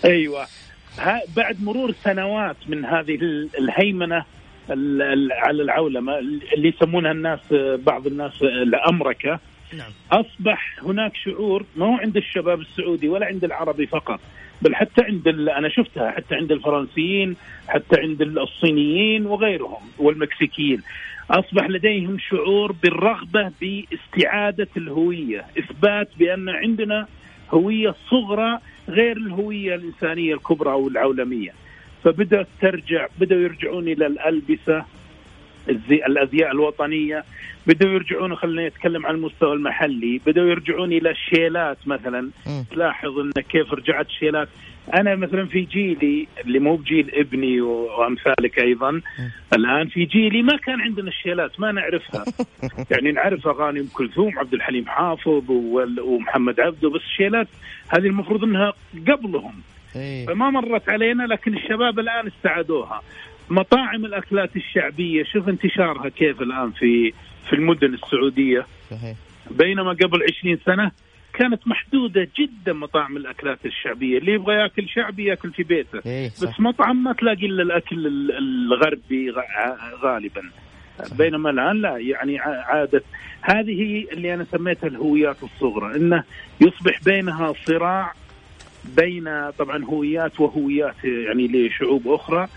أيوه. 0.05 0.47
بعد 1.37 1.63
مرور 1.63 1.93
سنوات 1.93 2.57
من 2.69 2.85
هذه 2.85 3.15
ال- 3.15 3.49
الهيمنة 3.59 4.25
ال- 4.71 5.03
ال- 5.03 5.33
على 5.33 5.63
العولمة 5.63 6.19
اللي 6.57 6.69
يسمونها 6.69 7.13
الناس 7.13 7.41
بعض 7.87 8.07
الناس 8.07 8.33
الامركه 8.43 9.41
نعم. 9.73 9.91
أصبح 10.13 10.77
هناك 10.83 11.17
شعور 11.17 11.65
ما 11.77 11.87
هو 11.87 11.95
عند 11.95 12.17
الشباب 12.17 12.61
السعودي 12.61 13.09
ولا 13.09 13.27
عند 13.27 13.45
العربي 13.45 13.87
فقط 13.87 14.21
بل 14.63 14.75
حتى 14.75 15.03
عند 15.05 15.29
أنا 15.29 15.69
شفتها 15.69 16.11
حتى 16.11 16.35
عند 16.35 16.53
الفرنسيين 16.53 17.37
حتى 17.69 18.01
عند 18.01 18.23
الصينيين 18.23 19.27
وغيرهم 19.27 19.83
والمكسيكيين. 19.99 20.83
أصبح 21.31 21.71
لديهم 21.71 22.19
شعور 22.19 22.73
بالرغبة 22.73 23.53
باستعادة 23.61 24.69
الهوية 24.77 25.45
إثبات 25.59 26.09
بأن 26.19 26.49
عندنا 26.49 27.07
هوية 27.51 27.95
صغرى 28.11 28.59
غير 28.89 29.17
الهوية 29.17 29.75
الإنسانية 29.75 30.35
الكبرى 30.35 30.73
أو 30.73 30.89
العولميه 30.89 31.51
فبدأت 32.05 32.47
ترجع 32.61 33.07
بدأوا 33.21 33.41
يرجعون 33.41 33.89
إلى 33.89 34.07
الألبسة 34.07 34.85
الأزياء 35.69 36.51
الوطنية. 36.51 37.25
بدأوا 37.67 37.93
يرجعون 37.93 38.37
خلينا 38.37 38.69
نتكلم 38.69 39.07
عن 39.07 39.15
المستوى 39.15 39.53
المحلي. 39.53 40.21
بدأوا 40.27 40.51
يرجعون 40.51 40.93
إلى 40.93 41.11
الشيلات 41.11 41.79
مثلا. 41.87 42.31
مم. 42.47 42.65
تلاحظ 42.71 43.19
أن 43.19 43.31
كيف 43.31 43.73
رجعت 43.73 44.07
الشيلات. 44.07 44.49
أنا 44.95 45.17
مثلا 45.17 45.47
في 45.47 45.61
جيلي 45.61 46.29
اللي 46.45 46.59
مو 46.59 46.77
بجيل 46.77 47.11
ابني 47.15 47.61
وأمثالك 47.61 48.59
أيضا 48.59 49.01
الآن 49.53 49.89
في 49.89 50.05
جيلي 50.05 50.43
ما 50.43 50.57
كان 50.57 50.81
عندنا 50.81 51.09
الشيلات 51.09 51.61
ما 51.61 51.73
نعرفها. 51.73 52.25
يعني 52.91 53.13
نعرف 53.13 53.49
أغاني 53.49 53.81
أم 53.81 53.89
كلثوم 53.95 54.39
عبد 54.39 54.55
الحليم 54.55 54.87
حافظ 54.87 55.51
ومحمد 56.01 56.61
عبده 56.61 56.91
بس 56.91 57.01
الشيلات 57.01 57.49
هذه 57.89 58.07
المفروض 58.07 58.45
أنها 58.45 58.73
قبلهم. 59.09 59.55
إيه. 59.97 60.27
فما 60.27 60.51
مرت 60.51 60.89
علينا 60.89 61.23
لكن 61.23 61.57
الشباب 61.57 61.99
الآن 61.99 62.27
استعادوها. 62.27 63.03
مطاعم 63.51 64.05
الأكلات 64.05 64.57
الشعبية 64.57 65.25
شوف 65.25 65.49
انتشارها 65.49 66.09
كيف 66.09 66.43
الآن 66.43 66.71
في 66.71 67.13
في 67.49 67.53
المدن 67.53 67.95
السعودية. 67.95 68.67
صحيح. 68.91 69.17
بينما 69.51 69.91
قبل 69.91 70.21
20 70.39 70.59
سنة 70.67 70.91
كانت 71.33 71.69
محدودة 71.69 72.29
جدا 72.39 72.73
مطاعم 72.73 73.17
الأكلات 73.17 73.67
الشعبية 73.67 74.19
اللي 74.19 74.33
يبغى 74.33 74.55
يأكل 74.55 74.89
شعبي 74.89 75.25
يأكل 75.25 75.51
في 75.53 75.63
بيته. 75.63 76.01
إيه 76.07 76.29
صح. 76.29 76.49
بس 76.49 76.61
مطعم 76.61 77.05
ما 77.05 77.13
تلاقي 77.13 77.47
إلا 77.47 77.63
الأكل 77.63 78.07
ال- 78.07 78.33
الغربي 78.39 79.31
غالبا. 80.03 80.43
بينما 81.19 81.51
الآن 81.51 81.81
لا 81.81 81.97
يعني 81.99 82.39
ع- 82.39 82.65
عادت 82.67 83.05
هذه 83.43 84.07
اللي 84.13 84.35
أنا 84.35 84.45
سميتها 84.45 84.87
الهويات 84.87 85.37
الصغرى 85.43 85.97
إنه 85.97 86.25
يصبح 86.61 87.01
بينها 87.05 87.53
صراع 87.65 88.13
بين 88.97 89.51
طبعا 89.59 89.85
هويات 89.85 90.41
وهويات 90.41 91.05
يعني 91.05 91.49
لشعوب 91.49 92.09
أخرى. 92.09 92.49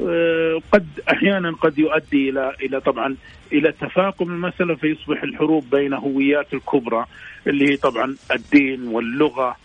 آه، 0.00 0.60
قد 0.72 0.86
أحيانا 1.12 1.52
قد 1.52 1.78
يؤدي 1.78 2.30
إلى 2.30 2.52
إلى 2.62 2.80
طبعا 2.80 3.16
إلى 3.52 3.72
تفاقم 3.72 4.28
المساله 4.30 4.74
فيصبح 4.74 5.22
الحروب 5.22 5.64
بين 5.70 5.94
هويات 5.94 6.54
الكبرى 6.54 7.04
اللي 7.46 7.72
هي 7.72 7.76
طبعا 7.76 8.16
الدين 8.32 8.88
واللغة 8.88 9.56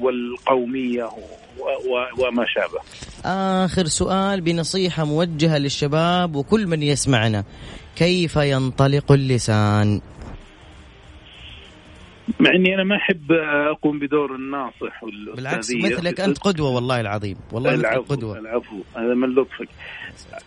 والقومية 0.00 1.08
وما 2.18 2.46
شابه. 2.46 2.80
آخر 3.64 3.84
سؤال 3.84 4.40
بنصيحة 4.40 5.04
موجهة 5.04 5.58
للشباب 5.58 6.36
وكل 6.36 6.66
من 6.66 6.82
يسمعنا 6.82 7.44
كيف 7.96 8.36
ينطلق 8.36 9.12
اللسان 9.12 10.00
مع 12.40 12.50
إني 12.50 12.74
أنا 12.74 12.84
ما 12.84 12.96
أحب 12.96 13.32
أقوم 13.70 13.98
بدور 13.98 14.34
الناصح 14.34 15.04
بالعكس 15.36 15.74
مثلك 15.74 16.20
أنت 16.20 16.38
قدوة 16.38 16.70
والله 16.70 17.00
العظيم. 17.00 17.36
والله 17.52 17.70
مثلك 17.70 17.84
العفو 17.84 18.14
قدوة. 18.14 18.38
العفو. 18.38 18.76
هذا 18.96 19.14
من 19.14 19.28
لطفك. 19.34 19.68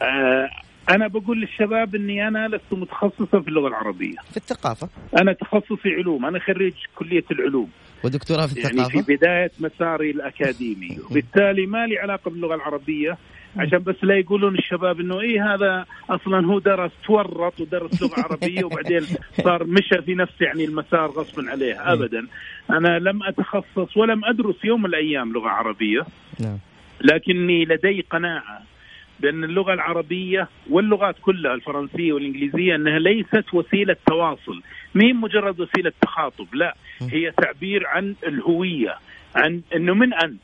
آه، 0.01 0.49
أنا 0.89 1.07
بقول 1.07 1.41
للشباب 1.41 1.95
إني 1.95 2.27
أنا 2.27 2.47
لست 2.47 2.73
متخصصا 2.73 3.41
في 3.41 3.47
اللغة 3.47 3.67
العربية، 3.67 4.15
في 4.31 4.37
الثقافة. 4.37 4.89
أنا 5.21 5.33
تخصصي 5.33 5.89
علوم، 5.89 6.25
أنا 6.25 6.39
خريج 6.39 6.73
كلية 6.95 7.23
العلوم، 7.31 7.69
ودكتوراه 8.03 8.45
في 8.45 8.59
يعني 8.59 8.73
في 8.73 8.81
الثقافة 8.81 9.15
بداية 9.15 9.51
مساري 9.59 10.11
الأكاديمي، 10.11 10.97
وبالتالي 11.11 11.65
ما 11.65 11.85
لي 11.85 11.97
علاقة 11.97 12.31
باللغة 12.31 12.55
العربية. 12.55 13.17
عشان 13.57 13.79
بس 13.79 13.95
لا 14.03 14.17
يقولون 14.17 14.55
الشباب 14.57 14.99
إنه 14.99 15.19
إيه 15.19 15.53
هذا 15.53 15.85
أصلا 16.09 16.45
هو 16.47 16.59
درس 16.59 16.91
تورط 17.05 17.59
ودرس 17.59 18.01
لغة 18.01 18.19
عربية 18.29 18.63
وبعدين 18.63 19.01
صار 19.43 19.63
مشى 19.63 20.01
في 20.01 20.15
نفس 20.15 20.41
يعني 20.41 20.65
المسار 20.65 21.09
غصبا 21.09 21.51
عليه. 21.51 21.93
ابدا. 21.93 22.27
أنا 22.69 22.99
لم 22.99 23.23
أتخصص 23.23 23.97
ولم 23.97 24.25
أدرس 24.25 24.55
يوم 24.63 24.79
من 24.79 24.85
الأيام 24.85 25.33
لغة 25.33 25.49
عربية. 25.49 26.01
نعم. 26.39 26.57
لكني 27.01 27.65
لدي 27.65 28.05
قناعة 28.09 28.61
بأن 29.19 29.43
اللغة 29.43 29.73
العربية 29.73 30.47
واللغات 30.69 31.15
كلها 31.21 31.53
الفرنسية 31.53 32.13
والإنجليزية 32.13 32.75
أنها 32.75 32.99
ليست 32.99 33.53
وسيلة 33.53 33.95
تواصل، 34.07 34.61
ما 34.95 35.03
هي 35.03 35.13
مجرد 35.13 35.59
وسيلة 35.59 35.91
تخاطب، 36.01 36.47
لا. 36.55 36.75
هي 37.01 37.31
تعبير 37.31 37.87
عن 37.87 38.15
الهوية، 38.27 38.95
عن 39.35 39.61
إنه 39.75 39.93
من 39.93 40.13
أنت؟ 40.13 40.41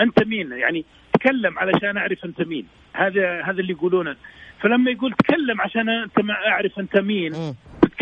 أنت 0.00 0.26
مين؟ 0.26 0.52
يعني 0.52 0.84
تكلم 1.18 1.58
علشان 1.58 1.96
أعرف 1.96 2.24
أنت 2.24 2.42
مين، 2.42 2.66
هذا 2.92 3.42
هذا 3.42 3.60
اللي 3.60 3.72
يقولونه، 3.72 4.16
فلما 4.60 4.90
يقول 4.90 5.12
تكلم 5.12 5.60
عشان 5.60 5.88
أنت 5.88 6.20
ما 6.20 6.34
أعرف 6.34 6.78
أنت 6.78 6.96
مين، 6.96 7.32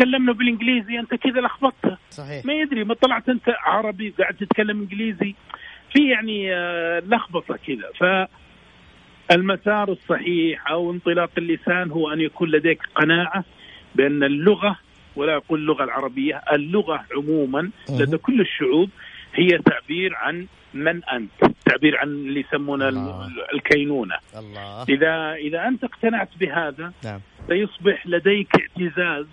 له 0.05 0.33
بالإنجليزي 0.33 0.99
أنت 0.99 1.15
كذا 1.15 1.41
لخبطته، 1.41 1.97
صحيح. 2.09 2.45
ما 2.45 2.53
يدري 2.53 2.83
ما 2.83 2.93
طلعت 2.93 3.29
أنت 3.29 3.55
عربي 3.65 4.09
قاعد 4.09 4.33
تتكلم 4.33 4.79
إنجليزي. 4.79 5.35
في 5.93 6.09
يعني 6.09 6.55
آه، 6.55 6.99
لخبطة 6.99 7.57
كذا. 7.67 7.89
ف 7.99 8.29
المسار 9.31 9.91
الصحيح 9.91 10.71
أو 10.71 10.91
انطلاق 10.91 11.29
اللسان 11.37 11.91
هو 11.91 12.13
أن 12.13 12.21
يكون 12.21 12.49
لديك 12.49 12.81
قناعة 12.95 13.43
بأن 13.95 14.23
اللغة 14.23 14.79
ولا 15.15 15.35
أقول 15.35 15.59
اللغة 15.59 15.83
العربية 15.83 16.41
اللغة 16.51 17.05
عموما 17.17 17.69
لدى 17.89 18.17
كل 18.17 18.41
الشعوب 18.41 18.89
هي 19.37 19.57
تعبير 19.57 20.15
عن 20.15 20.45
من 20.73 21.03
أنت 21.03 21.31
تعبير 21.65 21.97
عن 21.97 22.07
اللي 22.07 22.39
يسمونه. 22.39 22.87
الكينونة. 23.53 24.15
الله. 24.37 24.83
إذا 24.89 25.33
إذا 25.33 25.67
أنت 25.67 25.83
اقتنعت 25.83 26.29
بهذا 26.39 26.91
نعم. 27.03 27.19
سيصبح 27.47 28.07
لديك 28.07 28.47
اعتزاز 28.55 29.25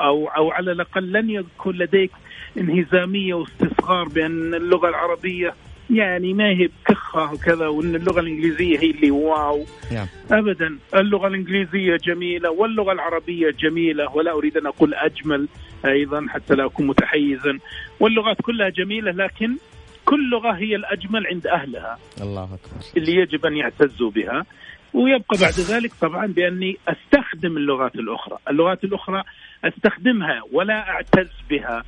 أو 0.00 0.28
أو 0.28 0.50
على 0.50 0.72
الأقل 0.72 1.12
لن 1.12 1.30
يكون 1.30 1.76
لديك 1.76 2.10
انهزامية 2.58 3.34
واستصغار 3.34 4.08
بأن 4.08 4.54
اللغة 4.54 4.88
العربية 4.88 5.54
يعني 5.90 6.34
ما 6.34 6.48
هي 6.48 6.66
بكخه 6.66 7.32
وكذا 7.32 7.66
وأن 7.66 7.94
اللغة 7.94 8.20
الإنجليزية 8.20 8.78
هي 8.78 8.90
اللي 8.90 9.10
واو. 9.10 9.64
نعم. 9.92 10.06
ابدا 10.30 10.78
اللغة 10.94 11.26
الإنجليزية 11.26 11.96
جميلة 11.96 12.50
واللغة 12.50 12.92
العربية 12.92 13.50
جميلة 13.50 14.16
ولا 14.16 14.32
أريد 14.32 14.56
أن 14.56 14.66
أقول 14.66 14.94
أجمل. 14.94 15.48
أيضا 15.84 16.26
حتى 16.28 16.54
لا 16.54 16.66
أكون 16.66 16.86
متحيزا. 16.86 17.58
واللغات 18.00 18.36
كلها 18.42 18.68
جميلة 18.68 19.10
لكن 19.10 19.56
كل 20.04 20.30
لغة 20.30 20.52
هي 20.52 20.76
الأجمل 20.76 21.26
عند 21.26 21.46
أهلها. 21.46 21.98
الله 22.20 22.44
أكبر. 22.44 22.86
اللي 22.96 23.14
يجب 23.14 23.46
أن 23.46 23.56
يعتزوا 23.56 24.10
بها. 24.10 24.46
ويبقى 24.94 25.38
بعد 25.40 25.52
ذلك 25.52 25.92
طبعا 26.00 26.26
بأني 26.26 26.76
أستخدم 26.88 27.56
اللغات 27.56 27.94
الأخرى، 27.94 28.38
اللغات 28.50 28.84
الأخرى 28.84 29.22
أستخدمها 29.64 30.42
ولا 30.52 30.88
أعتز 30.88 31.30
بها. 31.50 31.84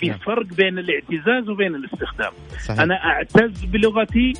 في 0.00 0.08
نعم. 0.08 0.18
فرق 0.18 0.46
بين 0.46 0.78
الاعتزاز 0.78 1.48
وبين 1.48 1.74
الاستخدام 1.74 2.32
صحيح. 2.64 2.80
أنا 2.80 2.94
أعتز 2.94 3.64
بلغتي 3.64 4.32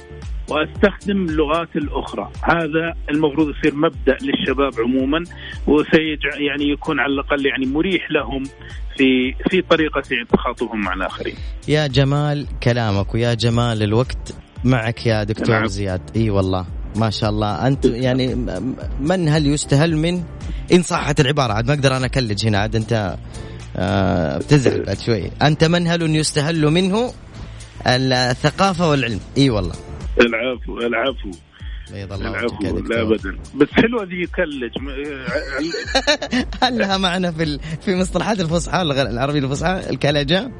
وأستخدم 0.50 1.24
اللغات 1.24 1.76
الأخرى 1.76 2.30
هذا 2.42 2.94
المفروض 3.10 3.54
يصير 3.56 3.74
مبدأ 3.74 4.16
للشباب 4.22 4.72
عموما 4.80 5.24
وسيجع 5.66 6.36
يعني 6.38 6.70
يكون 6.70 7.00
على 7.00 7.12
الأقل 7.12 7.46
يعني 7.46 7.66
مريح 7.66 8.10
لهم 8.10 8.42
في 8.96 9.34
في 9.50 9.62
طريقة 9.62 10.02
تخاطبهم 10.32 10.80
مع 10.80 10.94
الاخرين 10.94 11.34
يا 11.68 11.86
جمال 11.86 12.46
كلامك 12.62 13.14
ويا 13.14 13.34
جمال 13.34 13.82
الوقت 13.82 14.34
معك 14.64 15.06
يا 15.06 15.24
دكتور 15.24 15.50
نعم. 15.50 15.66
زياد 15.66 16.10
إي 16.16 16.30
والله 16.30 16.66
ما 16.96 17.10
شاء 17.10 17.30
الله 17.30 17.66
أنت 17.66 17.84
يعني 17.84 18.34
من 19.00 19.28
هل 19.28 19.46
يستهل 19.46 19.96
من 19.96 20.22
إن 20.72 20.82
صحت 20.82 21.20
العبارة 21.20 21.52
عاد 21.52 21.66
ما 21.66 21.74
أقدر 21.74 21.96
أنا 21.96 22.06
أكلج 22.06 22.46
هنا 22.46 22.58
عاد 22.58 22.76
أنت 22.76 23.16
آه 23.76 24.38
بتزعل 24.38 24.82
بعد 24.82 24.98
شوي. 24.98 25.30
أنت 25.42 25.64
منهل 25.64 26.16
يستهل 26.16 26.70
منه 26.70 27.12
الثقافة 27.86 28.90
والعلم. 28.90 29.20
إي 29.38 29.50
والله. 29.50 29.74
العفو 30.20 30.78
العفو. 30.78 31.30
بيض 31.92 32.12
الله 32.12 32.30
العفو 32.30 32.78
لا 32.88 33.02
ابدا. 33.02 33.38
بس 33.54 33.68
حلوة 33.72 34.04
ذي 34.04 34.22
يكلج 34.22 34.70
هل 36.62 36.78
لها 36.78 36.98
معنى 36.98 37.32
في 37.32 37.58
في 37.80 37.96
مصطلحات 37.96 38.40
الفصحى 38.40 38.82
العربيه 38.82 39.38
الفصحى 39.38 39.90
الكلجة؟ 39.90 40.50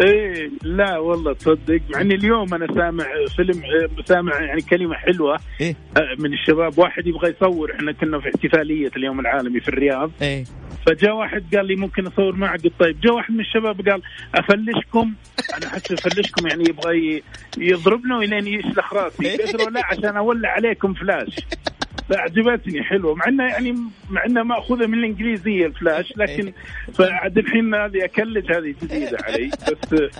إيه 0.00 0.50
لا 0.62 0.98
والله 0.98 1.32
تصدق. 1.34 1.80
مع 1.94 2.00
إني 2.00 2.14
اليوم 2.14 2.54
أنا 2.54 2.66
سامع 2.74 3.04
فيلم 3.36 3.62
سامع 4.04 4.40
يعني 4.42 4.60
كلمة 4.60 4.94
حلوة. 4.94 5.36
إيه. 5.60 5.76
آه، 5.96 6.22
من 6.22 6.32
الشباب. 6.32 6.78
واحد 6.78 7.06
يبغى 7.06 7.30
يصور. 7.30 7.72
إحنا 7.74 7.92
كنا 7.92 8.20
في 8.20 8.28
احتفالية 8.28 8.90
اليوم 8.96 9.20
العالمي 9.20 9.60
في 9.60 9.68
الرياض. 9.68 10.10
إيه. 10.22 10.44
فجاء 10.90 11.16
واحد 11.16 11.56
قال 11.56 11.66
لي 11.66 11.76
ممكن 11.76 12.06
أصور 12.06 12.36
معك 12.36 12.60
قلت 12.62 12.72
طيب 12.78 13.00
جاء 13.00 13.12
واحد 13.12 13.34
من 13.34 13.40
الشباب 13.40 13.88
قال 13.88 14.02
أفلشكم؟ 14.34 15.12
أنا 15.56 15.66
أحس 15.66 15.92
أفلشكم 15.92 16.46
يعني 16.46 16.64
يبغى 16.68 17.22
يضربنا 17.58 18.18
الين 18.18 18.46
يشلخ 18.46 18.94
راسي. 18.94 19.30
قلت 19.36 19.54
له 19.54 19.70
لا 19.70 19.86
عشان 19.86 20.16
أولع 20.16 20.48
عليكم 20.48 20.94
فلاش. 20.94 21.36
فعجبتني 22.08 22.82
حلوة. 22.82 23.14
مع 23.14 23.28
انها 23.28 23.48
يعني 23.48 23.76
مع 24.10 24.24
انها 24.24 24.42
مأخوذة 24.42 24.86
من 24.86 24.98
الإنجليزية 24.98 25.66
الفلاش 25.66 26.12
لكن 26.16 26.52
فعاد 26.94 27.38
الحين 27.38 27.74
هذه 27.74 28.04
اكلج 28.04 28.52
هذه 28.52 28.74
جديدة 28.82 29.18
علي. 29.24 29.50
بس 29.50 30.10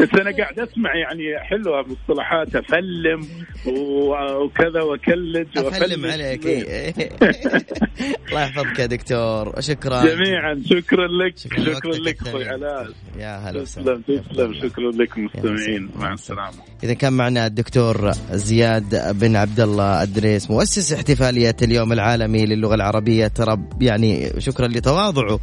بس 0.00 0.08
أنا 0.20 0.36
قاعد 0.36 0.58
أسمع 0.58 0.96
يعني 0.96 1.38
حلوة 1.38 1.82
مصطلحات 1.82 2.56
أفلم 2.56 3.28
وكذا 3.66 4.82
وأكلج 4.82 5.46
أفلم. 5.58 6.06
عليك. 6.06 6.46
إيه. 6.46 6.94
الله 8.28 8.42
يحفظك 8.42 8.78
يا 8.78 8.86
دكتور. 8.86 9.60
شكرا. 9.60 10.04
جميعا. 10.04 10.62
شكرا 10.66 11.06
لك. 11.06 11.38
شكراً 11.38 11.90
لك. 11.90 12.22
أخوي. 12.22 12.48
علاء. 12.48 12.88
يا 13.18 13.36
هلا 13.36 13.64
تسلم 13.64 14.02
تسلم. 14.02 14.54
شكرا 14.54 14.90
لكم 14.90 15.24
مستمعين. 15.24 15.90
مع 15.96 16.12
السلامة. 16.12 16.52
إذا 16.84 16.94
كان 16.94 17.12
معنا 17.12 17.46
الدكتور 17.46 18.10
زياد 18.30 19.18
بن 19.18 19.36
عبد 19.36 19.60
الله 19.60 20.02
الدريس 20.02 20.50
مؤسس 20.50 20.92
احتفالية 20.92 21.56
اليوم 21.62 21.92
العالمي 21.92 22.46
للغة 22.46 22.74
العربية 22.74 23.26
ترى 23.26 23.58
يعني 23.80 24.30
شكرا 24.40 24.68
لتواضعه. 24.68 25.40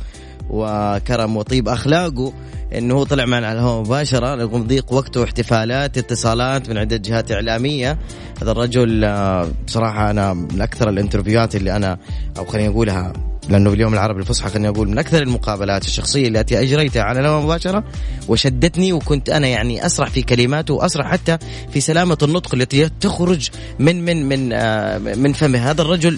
وكرم 0.51 1.37
وطيب 1.37 1.69
أخلاقه 1.69 2.33
إنه 2.77 2.93
هو 2.93 3.03
طلع 3.03 3.25
معنا 3.25 3.47
على 3.47 3.59
الهواء 3.59 3.79
مباشرة. 3.79 4.35
رغم 4.35 4.63
ضيق 4.63 4.93
وقته 4.93 5.21
واحتفالات 5.21 5.97
اتصالات 5.97 6.69
من 6.69 6.77
عدة 6.77 6.97
جهات 6.97 7.31
إعلامية. 7.31 7.97
هذا 8.41 8.51
الرجل 8.51 9.03
آه، 9.03 9.47
بصراحة 9.67 10.11
أنا 10.11 10.33
من 10.33 10.61
أكثر 10.61 10.89
الانترفيوهات 10.89 11.55
اللي 11.55 11.75
أنا 11.75 11.97
أو 12.37 12.45
خليني 12.45 12.67
أقولها 12.67 13.30
لأنه 13.49 13.69
في 13.69 13.75
اليوم 13.75 13.93
العربي 13.93 14.19
الفصحى 14.19 14.49
خليني 14.49 14.67
أقول 14.67 14.89
من 14.89 14.97
أكثر 14.97 15.21
المقابلات 15.23 15.85
الشخصية 15.85 16.27
التي 16.27 16.61
أجريتها 16.61 17.03
على 17.03 17.19
الهواء 17.19 17.43
مباشرة 17.43 17.83
وشدتني 18.27 18.93
وكنت 18.93 19.29
أنا 19.29 19.47
يعني 19.47 19.85
اسرح 19.85 20.09
في 20.09 20.21
كلماته 20.21 20.73
واسرح 20.73 21.07
حتى 21.11 21.37
في 21.73 21.81
سلامة 21.81 22.17
النطق 22.23 22.55
التي 22.55 22.89
تخرج 23.01 23.49
من 23.79 24.05
من 24.05 24.25
من 24.29 24.53
آه، 24.53 24.97
من 24.97 25.33
فمه. 25.33 25.71
هذا 25.71 25.81
الرجل 25.81 26.17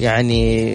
يعني 0.00 0.72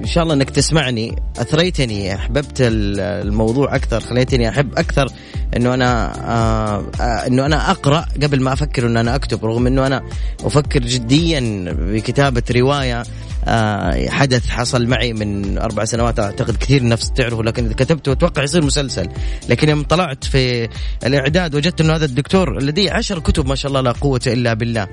إن 0.00 0.06
شاء 0.06 0.22
الله 0.24 0.34
إنك 0.34 0.50
تسمعني. 0.50 1.16
أثريتني 1.38 2.14
أحببت 2.14 2.60
ال- 2.60 3.00
الموضوع 3.00 3.74
أكثر 3.76 4.00
خليتني 4.00 4.48
أحب 4.48 4.78
أكثر 4.78 5.08
إنه 5.56 5.74
أنا 5.74 6.12
آه 6.32 7.26
إنه 7.26 7.46
أنا 7.46 7.70
أقرأ 7.70 8.04
قبل 8.22 8.40
ما 8.42 8.52
أفكر 8.52 8.86
إنه 8.86 9.00
أنا 9.00 9.14
أكتب 9.14 9.44
رغم 9.44 9.66
إنه 9.66 9.86
أنا 9.86 10.02
أفكر 10.44 10.80
جديا 10.80 11.64
بكتابة 11.78 12.42
رواية. 12.56 13.02
حدث 14.08 14.48
حصل 14.48 14.86
معي 14.86 15.12
من 15.12 15.58
أربع 15.58 15.84
سنوات 15.84 16.18
أعتقد 16.18 16.56
كثير 16.56 16.88
نفس 16.88 17.10
تعرفوا 17.10 17.42
لكن 17.42 17.64
إذا 17.64 17.74
كتبته 17.74 18.12
أتوقع 18.12 18.42
يصير 18.42 18.64
مسلسل. 18.64 19.08
لكن 19.48 19.68
يوم 19.68 19.82
طلعت 19.82 20.24
في 20.24 20.68
الإعداد 21.06 21.54
وجدت 21.54 21.80
إنه 21.80 21.94
هذا 21.94 22.04
الدكتور 22.04 22.62
لديه 22.62 22.92
عشر 22.92 23.18
كتب 23.18 23.46
ما 23.46 23.54
شاء 23.54 23.68
الله 23.68 23.80
لا 23.80 23.92
قوة 23.92 24.20
إلا 24.26 24.54
بالله. 24.54 24.88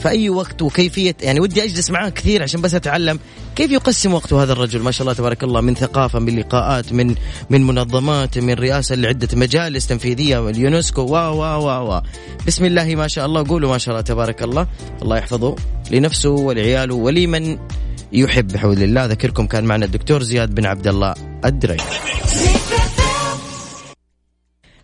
فأي 0.00 0.30
وقت 0.30 0.62
وكيفية 0.62 1.16
يعني 1.22 1.40
ودي 1.40 1.64
أجلس 1.64 1.90
معاه 1.90 2.08
كثير 2.08 2.42
عشان 2.42 2.60
بس 2.60 2.74
أتعلم 2.74 3.18
كيف 3.56 3.70
يقسم 3.70 4.14
وقته 4.14 4.42
هذا 4.42 4.52
الرجل. 4.52 4.80
ما 4.80 4.90
شاء 4.90 5.02
الله 5.02 5.14
تبارك 5.14 5.44
الله 5.44 5.60
من 5.60 5.74
ثقافة 5.74 6.18
من 6.18 6.38
لقاءات 6.38 6.92
من 6.92 7.14
من 7.50 7.66
منظمات 7.66 8.38
من 8.38 8.54
رئاسة 8.54 8.94
لعدة 8.94 9.28
مجالس 9.32 9.86
تنفيذية 9.86 10.38
واليونسكو 10.38 11.02
و 11.02 11.16
و 11.16 11.42
و 11.42 11.94
و 11.94 12.00
بسم 12.46 12.64
الله 12.64 12.94
ما 12.94 13.08
شاء 13.08 13.26
الله 13.26 13.44
قولوا 13.48 13.70
ما 13.70 13.78
شاء 13.78 13.94
الله 13.94 14.02
تبارك 14.02 14.42
الله. 14.42 14.66
الله 15.02 15.16
يحفظه 15.16 15.56
لنفسه 15.90 16.30
ولعياله 16.30 16.94
ولمن 16.94 17.58
يحب 18.12 18.48
بحول 18.48 18.82
الله. 18.82 19.06
ذكركم 19.06 19.46
كان 19.46 19.64
معنا 19.64 19.84
الدكتور 19.84 20.22
زياد 20.22 20.54
بن 20.54 20.66
عبد 20.66 20.86
الله 20.86 21.14
الدري 21.44 21.76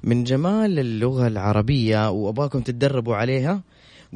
من 0.03 0.25
جمال 0.25 0.79
اللغة 0.79 1.27
العربية 1.27 2.11
وأبغاكم 2.11 2.61
تتدربوا 2.61 3.17
عليها 3.17 3.63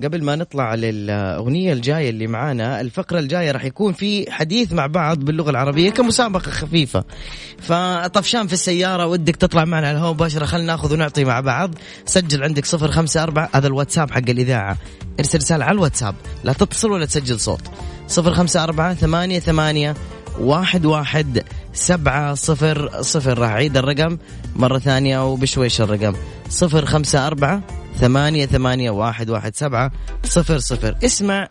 قبل 0.05 0.25
ما 0.25 0.37
نطلع 0.37 0.75
للأغنية 0.75 1.73
الجاية 1.73 2.11
اللي 2.11 2.27
معانا 2.27 2.81
الفقرة 2.81 3.19
الجاية 3.19 3.51
راح 3.51 3.65
يكون 3.65 3.93
في 3.93 4.33
حديث 4.33 4.73
مع 4.73 4.87
بعض 4.87 5.19
باللغة 5.19 5.51
العربية 5.51 5.91
كمسابقة 5.91 6.51
خفيفة. 6.51 7.05
فطفشان 7.59 8.47
في 8.47 8.53
السيارة 8.53 9.07
ودك 9.07 9.37
تطلع 9.37 9.65
معنا 9.65 9.89
على 9.89 9.97
الهواء 9.97 10.13
مباشرة 10.13 10.45
خلينا 10.45 10.67
ناخذ 10.67 10.95
ونعطي 10.95 11.25
مع 11.25 11.41
بعض. 11.41 11.75
سجل 12.07 12.43
عندك 12.43 12.65
صفر 12.65 12.91
خمسة 12.91 13.23
أربعة 13.23 13.49
هذا 13.55 13.67
الواتساب 13.67 14.11
حق 14.11 14.29
الإذاعة. 14.29 14.77
ارسل 15.19 15.39
رسالة 15.39 15.65
على 15.65 15.75
الواتساب 15.75 16.15
لا 16.45 16.53
تتصل 16.53 16.91
ولا 16.91 17.07
تسجل 17.07 17.41
صوت. 17.41 17.63
صفر 18.09 18.35
خمسة 18.35 18.65
أربعة 18.65 18.95
ثمانية 18.95 19.39
ثمانية 19.39 19.95
واحد 20.41 20.87
واحد 20.87 21.43
سبعة 21.73 22.35
صفر 22.35 23.03
صفر. 23.03 23.39
راح 23.39 23.51
أعيد 23.51 23.77
الرقم 23.77 24.19
مرة 24.57 24.79
ثانية 24.79 25.31
وبشويش 25.33 25.81
الرقم. 25.81 26.15
صفر 26.49 26.87
خمسة 26.87 27.27
أربعة 27.27 27.80
ثمانية 27.97 28.47
ثمانية 28.47 28.91
واحد 28.91 29.31
واحد 29.31 29.57
سبعة 29.57 29.93
صفر 30.25 30.59
صفر. 30.59 30.99
اسمع 31.05 31.49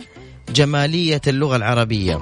جمالية 0.49 1.21
اللغة 1.27 1.55
العربية. 1.55 2.19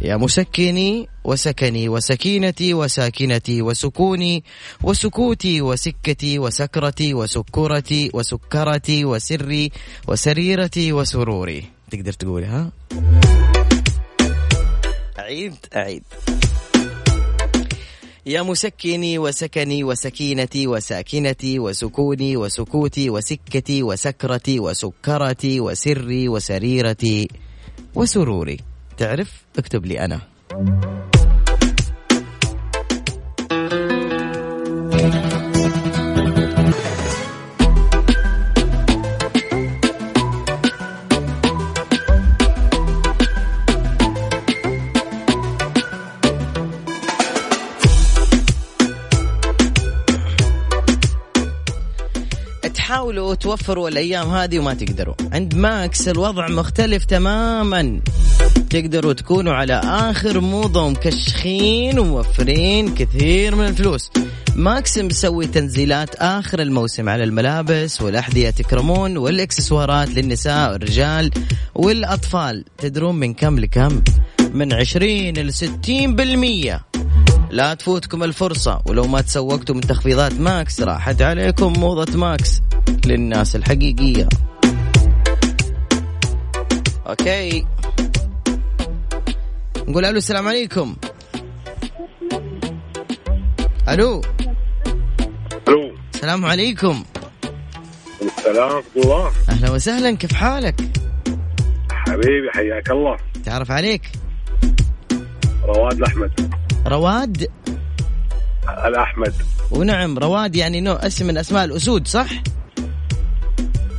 يا 0.00 0.16
مسكني 0.16 1.08
وسكني 1.24 1.88
وسكينتي 1.88 2.74
وساكنتي 2.74 3.62
وسكوني 3.62 4.44
وسكوتي 4.82 5.62
وسكتي 5.62 6.38
وسكرتي 6.38 7.14
وسكرتي 7.14 8.10
وسكرتي 8.14 9.04
وسري 9.04 9.72
وسريرتي 10.08 10.92
وسروري. 10.92 11.64
تقدر 11.90 12.12
تقولها؟ 12.12 12.72
أعيد 15.18 15.54
أعيد 15.76 16.02
يا 18.26 18.42
مسكني 18.42 19.18
وسكني 19.18 19.84
وسكينتي 19.84 20.66
وساكنتي 20.66 21.58
وسكوني 21.58 22.36
وسكوتي 22.36 23.10
وسكتي 23.10 23.82
وسكرتي 23.82 24.60
وسكرتي 24.60 25.60
وسري 25.60 26.28
وسريرتي 26.28 27.28
وسروري. 27.94 28.56
تعرف 28.98 29.44
اكتب 29.58 29.86
لي 29.86 30.04
أنا. 30.04 30.20
تحاولوا 53.06 53.34
توفروا 53.34 53.88
الأيام 53.88 54.28
هذه 54.30 54.58
وما 54.58 54.74
تقدروا. 54.74 55.14
عند 55.32 55.54
Max 55.54 56.08
الوضع 56.08 56.48
مختلف 56.48 57.04
تماما. 57.04 58.00
تقدروا 58.70 59.12
تكونوا 59.12 59.52
على 59.52 59.80
آخر 59.84 60.40
موضه 60.40 60.82
ومكشخين 60.82 61.98
وموفرين 61.98 62.94
كثير 62.94 63.54
من 63.54 63.66
الفلوس. 63.66 64.10
Max 64.56 64.98
مسوي 64.98 65.46
تنزيلات 65.46 66.14
آخر 66.14 66.62
الموسم 66.62 67.08
على 67.08 67.24
الملابس 67.24 68.02
والأحذية 68.02 68.50
تكرمون 68.50 69.16
والإكسسوارات 69.16 70.08
للنساء 70.08 70.72
والرجال 70.72 71.30
والأطفال. 71.74 72.64
تدرون 72.78 73.14
من 73.14 73.34
كم 73.34 73.58
لكم؟ 73.58 74.02
من 74.54 74.72
20 74.72 75.38
ل 75.38 75.52
60% 75.52 76.80
لا 77.50 77.74
تفوتكم 77.74 78.22
الفرصة 78.22 78.82
ولو 78.86 79.06
ما 79.06 79.20
تسوقتوا 79.20 79.74
من 79.74 79.80
تخفيضات 79.80 80.32
Max 80.32 80.80
راحت 80.80 81.22
عليكم 81.22 81.72
موضة 81.72 82.18
Max 82.18 82.60
للناس 83.06 83.56
الحقيقية. 83.56 84.28
أوكي. 87.06 87.66
نقول 89.88 90.04
ألو 90.04 90.18
السلام 90.18 90.48
عليكم. 90.48 90.96
ألو. 93.88 94.22
ألو. 95.68 95.94
السلام 96.14 96.44
عليكم. 96.46 97.04
السلام 98.22 98.72
ورحمة 98.72 99.02
الله. 99.04 99.32
أهلا 99.48 99.70
وسهلا 99.70 100.16
كيف 100.16 100.32
حالك؟ 100.32 100.80
حبيبي 101.90 102.50
حياك 102.54 102.90
الله. 102.90 103.16
تعرف 103.44 103.70
عليك؟ 103.70 104.02
رواد 105.64 105.92
الأحمد. 105.92 106.65
رواد؟ 106.86 107.50
الأحمد. 108.84 109.34
ونعم 109.70 110.18
رواد 110.18 110.56
يعني 110.56 110.80
نوع 110.80 111.06
اسم 111.06 111.26
من 111.26 111.38
أسماء 111.38 111.64
الأسود 111.64 112.08
صح؟ 112.08 112.30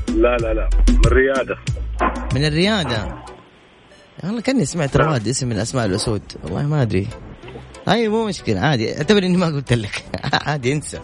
لا 0.07 0.37
لا 0.37 0.53
لا 0.53 0.69
من 0.89 1.01
ريادة. 1.07 1.57
من 2.35 2.45
الريادة. 2.45 3.15
والله 4.23 4.41
كأني 4.41 4.65
سمعت 4.65 4.97
رواد 4.97 5.27
اسم 5.27 5.47
من 5.47 5.57
أسماء 5.57 5.85
الأسود. 5.85 6.21
والله 6.43 6.61
ما 6.63 6.81
أدري. 6.81 7.07
هاي 7.87 8.07
مو 8.07 8.27
مشكلة 8.27 8.59
عادي. 8.59 8.97
اعتبر 8.97 9.23
إني 9.23 9.37
ما 9.37 9.45
قلت 9.45 9.73
لك. 9.73 10.05
عادي 10.47 10.73
انسى. 10.73 10.99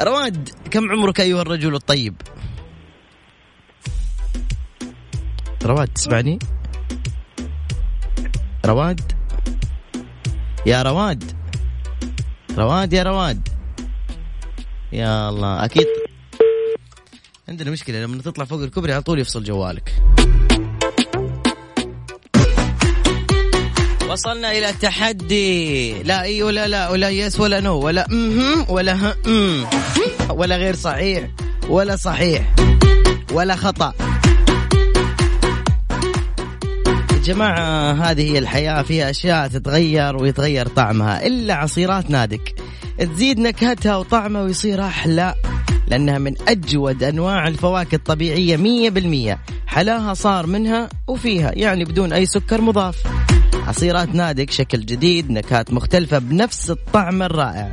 رواد 0.00 0.48
كم 0.70 0.90
عمرك 0.90 1.20
أيها 1.20 1.42
الرجل 1.42 1.74
الطيب؟ 1.74 2.14
رواد 5.64 5.88
تسمعني؟ 5.88 6.38
رواد 8.66 9.17
يا 10.68 10.82
رواد. 10.82 11.24
رواد 12.58 12.92
يا 12.92 13.02
رواد. 13.02 13.48
يا 14.92 15.28
الله 15.28 15.64
أكيد. 15.64 15.86
عندنا 17.48 17.70
مشكلة 17.70 18.02
لما 18.02 18.22
تطلع 18.22 18.44
فوق 18.44 18.60
الكوبري 18.62 18.92
على 18.92 19.02
طول 19.02 19.18
يفصل 19.18 19.44
جوالك. 19.44 20.02
وصلنا 24.10 24.50
إلى 24.50 24.68
التحدي. 24.68 26.02
لا 26.02 26.22
إي 26.22 26.42
ولا 26.42 26.68
لا 26.68 26.88
ولا 26.88 27.08
yes 27.08 27.40
ولا 27.40 27.60
no 27.60 27.80
ولا 27.80 28.06
مهم 28.08 28.66
ولا 28.68 28.94
ها 28.94 29.16
ام 29.26 29.66
ولا 30.30 30.56
غير 30.56 30.76
صحيح 30.76 31.30
ولا 31.68 31.96
صحيح 31.96 32.54
ولا 33.32 33.56
خطأ. 33.56 34.07
جماعة 37.28 37.92
هذه 37.92 38.32
هي 38.32 38.38
الحياة. 38.38 38.82
فيها 38.82 39.10
أشياء 39.10 39.48
تتغير 39.48 40.16
ويتغير 40.16 40.68
طعمها. 40.68 41.26
إلا 41.26 41.54
عصيرات 41.54 42.10
نادك. 42.10 42.54
تزيد 42.98 43.38
نكهتها 43.38 43.96
وطعمها 43.96 44.42
ويصير 44.42 44.86
أحلى. 44.86 45.34
لأنها 45.88 46.18
من 46.18 46.34
أجود 46.48 47.02
أنواع 47.02 47.48
الفواكه 47.48 47.94
الطبيعية 47.94 48.56
مية 48.56 48.90
بالمية. 48.90 49.38
حلاها 49.66 50.14
صار 50.14 50.46
منها 50.46 50.88
وفيها 51.08 51.52
يعني 51.54 51.84
بدون 51.84 52.12
أي 52.12 52.26
سكر 52.26 52.60
مضاف. 52.60 52.96
عصيرات 53.66 54.14
نادك 54.14 54.50
شكل 54.50 54.80
جديد 54.80 55.30
نكهات 55.30 55.72
مختلفة 55.72 56.18
بنفس 56.18 56.70
الطعم 56.70 57.22
الرائع. 57.22 57.72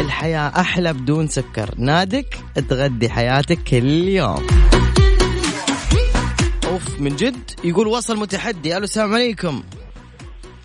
الحياة 0.00 0.52
أحلى 0.60 0.92
بدون 0.92 1.28
سكر. 1.28 1.74
نادك 1.78 2.38
تغذي 2.68 3.08
حياتك 3.08 3.58
كل 3.62 4.08
يوم. 4.08 4.46
اوف 6.74 7.00
من 7.00 7.16
جد 7.16 7.50
يقول 7.64 7.86
وصل 7.86 8.16
متحدي. 8.16 8.76
ألو 8.76 8.84
السلام 8.84 9.14
عليكم. 9.14 9.62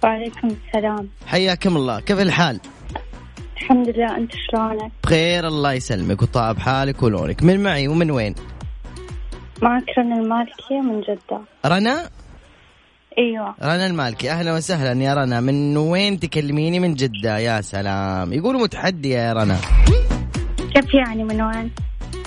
وعليكم 0.03 0.47
السلام. 0.47 1.09
حياكم 1.27 1.77
الله. 1.77 1.99
كيف 1.99 2.19
الحال؟ 2.19 2.59
الحمد 3.57 3.89
لله 3.89 4.17
أنت 4.17 4.31
شلونك؟ 4.51 4.91
بخير 5.03 5.47
الله 5.47 5.73
يسلمك 5.73 6.21
وطاب 6.21 6.59
حالك 6.59 7.03
ولونك 7.03 7.43
من 7.43 7.63
معي 7.63 7.87
ومن 7.87 8.11
وين؟ 8.11 8.35
معك 9.61 9.83
رنا 9.97 10.15
المالكية 10.15 10.81
من 10.81 11.01
جدة. 11.01 11.41
رنا؟ 11.65 12.09
أيوة. 13.17 13.55
رنا 13.63 13.85
المالكي. 13.87 14.31
أهلا 14.31 14.53
وسهلا 14.53 15.03
يا 15.03 15.13
رنا. 15.13 15.41
من 15.41 15.77
وين 15.77 16.19
تكلميني؟ 16.19 16.79
من 16.79 16.93
جدة. 16.93 17.37
يا 17.37 17.61
سلام. 17.61 18.33
يقولوا 18.33 18.61
متحدية 18.61 19.17
يا 19.17 19.33
رنا. 19.33 19.57
كيف 20.73 20.93
يعني 20.93 21.23
من 21.23 21.41
وين؟ 21.41 21.71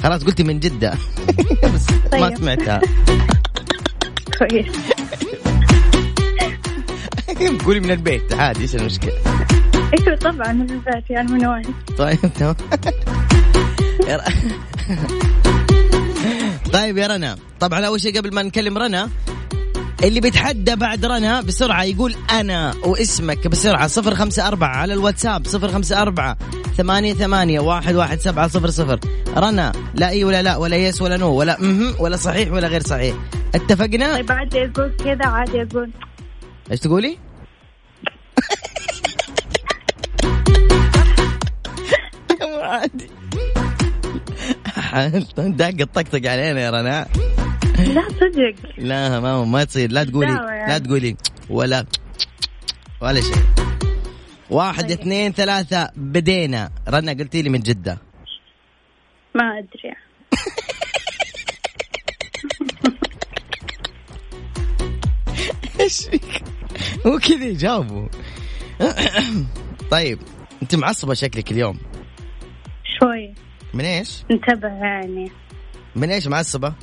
خلاص 0.02 0.24
قلتي 0.24 0.44
من 0.44 0.60
جدة. 0.60 0.94
بس 1.74 1.90
ما 1.90 2.28
طيب. 2.28 2.36
سمعتها. 2.38 2.80
كويس 4.38 4.66
قولي 7.64 7.80
من 7.80 7.90
البيت 7.90 8.34
عادي 8.34 8.62
إيش 8.62 8.74
المشكلة؟ 8.74 9.12
أيوة 9.98 10.16
طبعا 10.18 10.52
من 10.52 10.70
البيت 10.70 11.10
يعني 11.10 11.32
من 11.32 11.46
وين؟ 11.46 11.64
طيب 11.98 12.18
تمام. 12.38 12.54
طيب 16.72 16.98
يا 16.98 17.06
رنا. 17.06 17.36
طبعا 17.60 17.86
أول 17.86 18.00
شيء 18.00 18.18
قبل 18.18 18.34
ما 18.34 18.42
نكلم 18.42 18.78
رنا 18.78 19.08
اللي 20.04 20.20
بيتحدى 20.20 20.76
بعد 20.76 21.04
رنا 21.04 21.40
بسرعة 21.40 21.82
يقول 21.82 22.14
أنا 22.30 22.74
واسمك 22.84 23.46
بسرعة 23.48 23.86
صفر 23.86 24.14
خمسة 24.14 24.48
أربعة 24.48 24.76
على 24.76 24.94
الواتساب 24.94 25.46
صفر 25.46 25.68
خمسة 25.68 26.02
أربعة 26.02 26.36
ثمانية 26.76 27.14
ثمانية 27.14 27.60
واحد 27.60 27.94
واحد 27.94 28.20
سبعة 28.20 28.48
صفر 28.48 28.70
صفر. 28.70 29.00
رنا 29.36 29.72
لا 29.94 30.08
إي 30.08 30.24
ولا 30.24 30.42
لا 30.42 30.56
ولا 30.56 30.76
يس 30.76 31.02
ولا 31.02 31.16
نو 31.16 31.32
ولا 31.34 31.56
مهم 31.60 31.94
ولا 31.98 32.16
صحيح 32.16 32.52
ولا 32.52 32.68
غير 32.68 32.82
صحيح. 32.82 33.14
اتفقنا؟ 33.54 34.14
طيب 34.16 34.32
عادي 34.32 34.64
أقول 34.64 34.92
كذا 35.04 35.26
عادي 35.26 35.62
أقول. 35.62 35.90
إيش 36.70 36.80
تقولي؟ 36.80 37.18
عادي. 42.62 43.10
دق 45.60 45.80
الطقطق 45.80 46.30
علينا 46.30 46.60
يا 46.60 46.70
رنا. 46.70 47.06
لا 47.78 48.08
صدق. 48.08 48.54
لا 48.78 49.20
ما 49.20 49.44
ما 49.44 49.64
تصير. 49.64 49.92
لا 49.92 50.04
تقولي 50.04 50.32
يعني. 50.32 50.72
لا 50.72 50.78
تقولي. 50.78 51.16
ولا 51.50 51.86
ولا 53.00 53.20
شيء. 53.20 53.44
واحد 54.50 54.82
طيب. 54.88 55.00
اثنين 55.00 55.32
ثلاثة 55.32 55.90
بدينا. 55.96 56.70
رنا 56.88 57.12
قلتي 57.12 57.42
لي 57.42 57.48
من 57.48 57.60
جدة. 57.60 57.98
ما 59.34 59.58
أدري. 59.58 59.94
إيش 65.92 66.08
فيك؟ 66.08 66.42
مو 67.06 67.18
كذا 67.18 67.44
يجاوبوا 67.44 68.08
طيب 69.90 70.18
انت 70.62 70.74
معصبة 70.74 71.14
شكلك 71.14 71.50
اليوم 71.52 71.78
شوي 72.98 73.34
من 73.74 73.84
إيش؟ 73.84 74.24
انتبه 74.30 74.68
يعني 74.68 75.32
من 75.96 76.10
إيش 76.10 76.26
معصبة؟ 76.26 76.74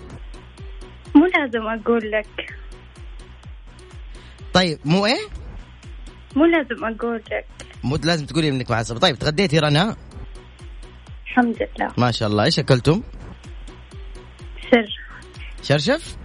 مو 1.15 1.25
لازم 1.25 1.67
أقول 1.67 2.11
لك 2.11 2.55
طيب 4.53 4.79
مو 4.85 5.05
إيه؟ 5.05 5.27
مو 6.35 6.45
لازم 6.45 6.85
أقول 6.85 7.23
لك 7.31 7.45
مو 7.83 7.95
لازم 7.95 8.25
تقولي 8.25 8.49
إنك 8.49 8.71
معصبة 8.71 8.99
طيب 8.99 9.15
تغديتي 9.15 9.59
رنا؟ 9.59 9.95
الحمد 11.27 11.67
لله 11.77 11.93
ما 11.97 12.11
شاء 12.11 12.29
الله 12.29 12.43
إيش 12.43 12.59
أكلتم؟ 12.59 13.03
سر 14.71 14.99
شرشف؟ 15.63 16.17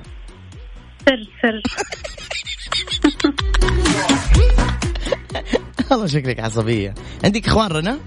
سر 1.06 1.28
سر 1.42 1.62
والله 5.90 6.06
شكلك 6.06 6.40
عصبية 6.40 6.94
عندك 7.24 7.46
إخوان 7.46 7.70
رنا؟ 7.70 7.98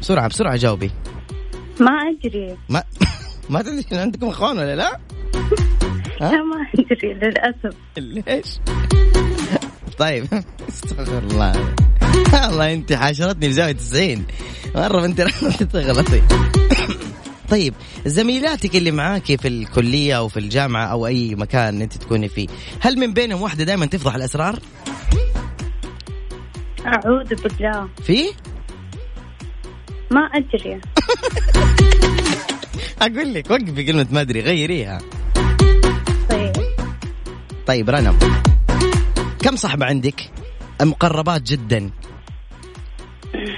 بسرعة 0.00 0.28
بسرعة 0.28 0.56
جاوبي 0.56 0.90
ما 1.80 1.90
أدري 1.90 2.56
ما 2.68 2.82
ما 3.50 3.62
تدري 3.62 3.84
عندكم 3.92 4.28
إخوان 4.28 4.58
ولا 4.58 4.76
لا؟ 4.76 4.98
لا 6.20 6.30
ما 6.30 6.66
أدري 6.78 7.14
للأسف 7.14 7.76
ليش؟ 7.96 8.58
طيب 9.98 10.26
استغفر 10.68 11.18
الله 11.18 11.74
والله 12.32 12.72
انت 12.72 12.92
حاشرتني 12.92 13.48
بزاوية 13.48 13.72
90 13.72 14.26
مرة 14.74 15.04
أنت 15.04 15.20
تغلطي 15.72 16.22
طيب 17.50 17.74
زميلاتك 18.06 18.76
اللي 18.76 18.90
معاكي 18.90 19.36
في 19.36 19.48
الكلية 19.48 20.18
أو 20.18 20.28
في 20.28 20.36
الجامعة 20.36 20.86
أو 20.86 21.06
أي 21.06 21.34
مكان 21.34 21.82
أنت 21.82 21.96
تكوني 21.96 22.28
فيه 22.28 22.46
هل 22.80 22.98
من 22.98 23.12
بينهم 23.12 23.42
واحدة 23.42 23.64
دائما 23.64 23.86
تفضح 23.86 24.14
الأسرار؟ 24.14 24.58
أعوذ 26.86 27.34
بالله. 27.42 27.88
في؟ 28.02 28.32
ما 30.10 30.20
أدري. 30.20 30.80
أقول 33.02 33.34
لك 33.34 33.50
وقفي 33.50 33.84
كلمة 33.84 34.06
ما 34.10 34.20
أدري 34.20 34.40
غيريها. 34.40 34.98
طيب. 36.30 36.52
طيب 37.66 37.90
رنا 37.90 38.14
كم 39.42 39.56
صاحبة 39.56 39.86
عندك؟ 39.86 40.30
مقربات 40.82 41.42
جدا. 41.42 41.90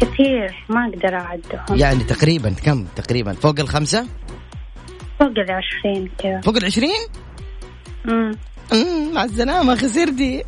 كثير 0.00 0.64
ما 0.68 0.88
أقدر 0.88 1.14
أعدهم. 1.14 1.78
يعني 1.78 2.04
تقريبا 2.04 2.50
كم 2.50 2.84
تقريبا؟ 2.96 3.32
فوق 3.32 3.60
الخمسة؟ 3.60 4.06
فوق 5.20 5.38
العشرين 5.38 6.10
كذا. 6.18 6.40
فوق 6.40 6.56
العشرين؟ 6.56 7.00
مع 9.12 9.24
السلامة 9.24 9.74
خسرتي. 9.74 10.42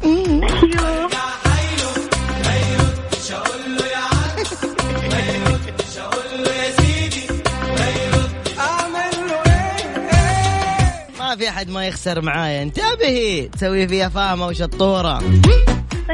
ما 11.18 11.36
في 11.36 11.48
أحد 11.48 11.70
ما 11.70 11.86
يخسر 11.86 12.20
معايا. 12.20 12.62
انتبهي. 12.62 13.48
تسوي 13.48 13.88
فيها 13.88 14.08
فاهمة 14.08 14.46
وشطوره 14.46 15.18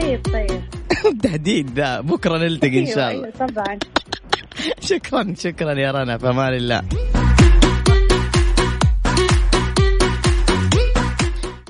طيب 0.01 0.21
طيب. 0.33 0.63
تهديد 1.23 1.79
ذا. 1.79 2.01
بكرة 2.01 2.39
نلتقي 2.39 2.69
إن 2.79 2.85
أيوة، 2.85 2.95
شاء 2.95 3.09
أيوة، 3.09 3.25
الله. 3.25 3.47
طبعا. 3.47 3.79
شكرا 4.89 5.35
شكرا 5.39 5.73
يا 5.73 5.91
رنا 5.93 6.19
فمال 6.19 6.55
الله. 6.55 6.83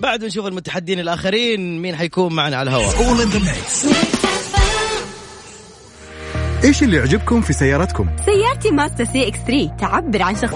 بعد 0.05 0.25
نشوف 0.25 0.47
المتحدين 0.47 1.01
الآخرين 1.01 1.83
مين 1.83 1.97
حيكون 1.97 2.33
معنا 2.33 2.57
على 2.57 2.71
الهواء. 2.71 2.95
إيش 6.65 6.83
اللي 6.83 6.97
يعجبكم 6.97 7.41
في 7.41 7.53
سيارتكم؟ 7.53 8.07
سيارتي 8.25 8.71
مازدا 8.71 9.05
CX 9.05 9.39
3 9.39 9.77
تعبر 9.77 10.23
عن 10.23 10.37
شخص. 10.37 10.55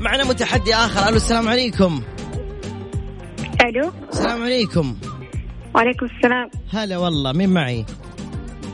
معنا 0.00 0.24
متحدي 0.24 0.74
آخر. 0.74 1.08
ألو 1.08 1.16
السلام 1.16 1.48
عليكم. 1.48 2.02
ألو. 3.64 3.92
السلام 4.12 4.42
عليكم. 4.42 4.96
وعليكم 5.74 6.06
السلام. 6.06 6.50
هلا 6.72 6.98
والله 6.98 7.32
مين 7.32 7.48
معي؟ 7.48 7.84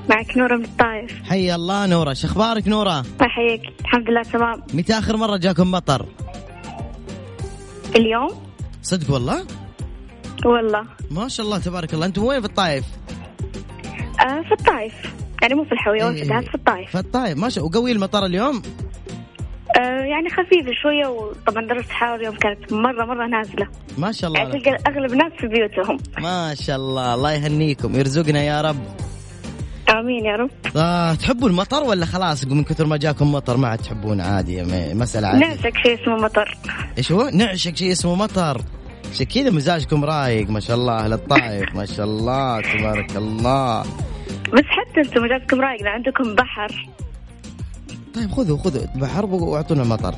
معك 0.08 0.36
نورة 0.36 0.56
من 0.56 0.64
الطايف. 0.64 1.22
حي 1.22 1.54
الله 1.54 1.86
نورة. 1.86 2.12
شو 2.12 2.26
أخبارك 2.26 2.68
نورة؟ 2.68 3.00
الله 3.00 3.26
يحييك. 3.26 3.62
الحمد 3.80 4.10
لله 4.10 4.22
تمام. 4.22 4.62
متى 4.74 4.92
آخر 4.98 5.16
مرة 5.16 5.36
جاكم 5.36 5.70
مطر؟ 5.70 6.06
اليوم؟ 7.96 8.28
صدق 8.82 9.10
والله؟ 9.10 9.46
والله. 10.44 10.84
ما 11.10 11.28
شاء 11.28 11.46
الله 11.46 11.58
تبارك 11.58 11.94
الله. 11.94 12.06
أنتم 12.06 12.24
وين 12.24 12.40
في 12.40 12.46
الطايف؟ 12.46 12.84
آه 14.20 14.42
في 14.42 14.52
الطايف. 14.52 14.94
يعني 15.42 15.54
مو 15.54 15.64
في 15.64 15.72
الحوية 15.72 16.04
ولا 16.04 16.14
في 16.14 16.48
في 16.48 16.54
الطايف. 16.54 16.90
في 16.90 16.98
الطايف. 16.98 17.38
ما 17.38 17.48
شاء 17.48 17.64
وقوي 17.64 17.92
المطر 17.92 18.26
اليوم؟ 18.26 18.62
آه 19.78 19.80
يعني 19.80 20.28
خفيفة 20.30 20.72
شوية 20.82 21.06
وطبعا 21.06 21.66
درجة 21.66 21.86
الحرارة 21.86 22.16
اليوم 22.16 22.36
كانت 22.36 22.72
مرة 22.72 23.04
مرة 23.04 23.26
نازلة. 23.26 23.68
ما 23.98 24.12
شاء 24.12 24.34
يعني 24.34 24.48
الله. 24.48 24.58
تلقى 24.58 24.92
أغلب 24.92 25.12
الناس 25.12 25.32
في 25.40 25.46
بيوتهم. 25.46 25.98
ما 26.18 26.54
شاء 26.54 26.76
الله. 26.76 27.14
الله 27.14 27.32
يهنيكم 27.32 27.94
يرزقنا 27.94 28.42
يا 28.42 28.60
رب. 28.60 28.82
آمين 29.90 30.24
يا 30.24 30.37
رب. 30.37 30.51
آه 30.77 31.14
تحبوا 31.14 31.48
المطر 31.48 31.83
ولا 31.85 32.07
خلاص 32.07 32.44
من 32.46 32.64
كثر 32.64 32.87
ما 32.87 32.96
جاكم 32.96 33.33
مطر 33.33 33.57
ما 33.57 33.68
عاد 33.68 33.79
تحبون؟ 33.79 34.20
عادي 34.20 34.62
م- 34.62 34.98
مسألة 34.98 35.29
عادية. 35.29 35.46
ناسك 35.46 35.77
شيء 35.83 36.03
اسمه 36.03 36.16
مطر. 36.16 36.57
إيش 36.98 37.12
هو؟ 37.12 37.31
نعشق 37.33 37.74
شيء 37.74 37.92
اسمه 37.92 38.14
مطر. 38.14 38.62
عشان 39.12 39.27
كذا 39.27 39.51
مزاجكم 39.51 40.05
رايق 40.05 40.51
ما 40.51 40.61
شاء 40.61 40.77
الله 40.77 40.92
أهل 41.05 41.12
الطايف 41.12 41.74
ما 41.77 41.85
شاء 41.87 42.07
الله 42.07 42.61
تبارك 42.61 43.16
الله. 43.16 43.83
بس 44.53 44.64
حتى 44.64 45.01
أنتم 45.01 45.22
مجازكم 45.22 45.61
رايق 45.61 45.83
لأن 45.83 45.92
عندكم 45.92 46.35
بحر. 46.35 46.88
طيب 48.14 48.31
خذوا 48.31 48.59
خذوا 48.59 48.83
بحر 48.96 49.27
وأعطونا 49.27 49.85
مطر. 49.85 50.14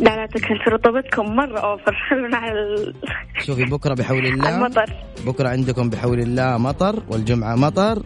لا 0.00 0.16
لا 0.16 0.26
تكلف 0.26 0.68
رطوبتكم 0.68 1.36
مرة 1.36 1.58
أوفر. 1.58 1.96
خلونا 2.10 2.36
على 2.36 2.52
ال- 2.52 2.94
شوفي 3.46 3.64
بكرة 3.64 3.94
بحول 3.94 4.26
الله. 4.26 4.48
المطر. 4.56 4.92
بكرة 5.26 5.48
عندكم 5.48 5.90
بحول 5.90 6.20
الله 6.20 6.58
مطر 6.58 7.02
والجمعة 7.08 7.54
مطر. 7.56 8.02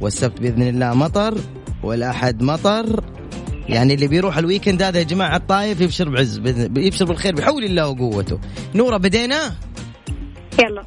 والسبت 0.00 0.40
بإذن 0.40 0.62
الله 0.62 0.94
مطر 0.94 1.38
والأحد 1.82 2.42
مطر. 2.42 3.04
يعني 3.68 3.94
اللي 3.94 4.08
بيروح 4.08 4.38
الويكند 4.38 4.82
هذا 4.82 4.98
يا 4.98 5.04
جماعة 5.04 5.36
الطايف 5.36 5.80
يبشر 5.80 6.08
بعز 6.08 6.38
يبشر 6.76 7.04
بالخير 7.04 7.34
بحول 7.34 7.64
الله 7.64 7.88
وقوته. 7.88 8.40
نورة 8.74 8.96
بدينا؟ 8.96 9.54
يلا. 10.64 10.84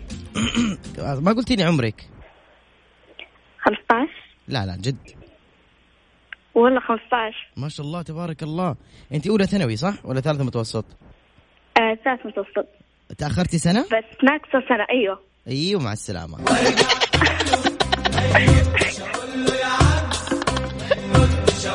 ما 1.26 1.32
قلتيني 1.32 1.64
عمرك؟ 1.64 2.10
15 3.60 4.08
لا 4.48 4.66
لا 4.66 4.76
جد. 4.76 4.98
والله 6.56 6.80
15 6.80 7.52
ما 7.58 7.70
شاء 7.70 7.86
الله 7.86 8.02
تبارك 8.02 8.44
الله. 8.44 8.76
أنت 9.14 9.28
أولى 9.28 9.46
ثانوي 9.46 9.76
صح؟ 9.76 10.06
ولا 10.06 10.22
ثالثة 10.22 10.44
متوسط؟ 10.44 10.86
آه 11.78 11.98
ثالث 12.06 12.26
متوسط. 12.26 12.68
تأخرتي 13.18 13.58
سنة؟ 13.58 13.82
بس 13.82 14.24
ناقصة 14.24 14.68
سنة 14.70 14.86
أيوه. 14.92 15.20
أيوه 15.48 15.82
مع 15.82 15.94
السلامة. 15.94 16.38
ليه 21.60 21.68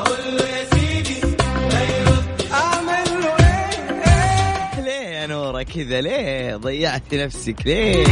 يا 4.90 5.27
نورة 5.27 5.62
كذا؟ 5.62 6.01
ليه 6.01 6.57
ضيعت 6.57 7.14
نفسك؟ 7.14 7.66
ليه؟ 7.66 8.05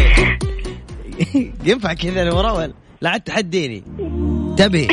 ينفع 1.65 1.93
كذا 1.93 2.25
نورة 2.25 2.53
ولا؟ 2.53 2.73
لا 3.01 3.11
عاد 3.11 3.21
تحديني. 3.21 3.85
انتبهي 3.99 4.89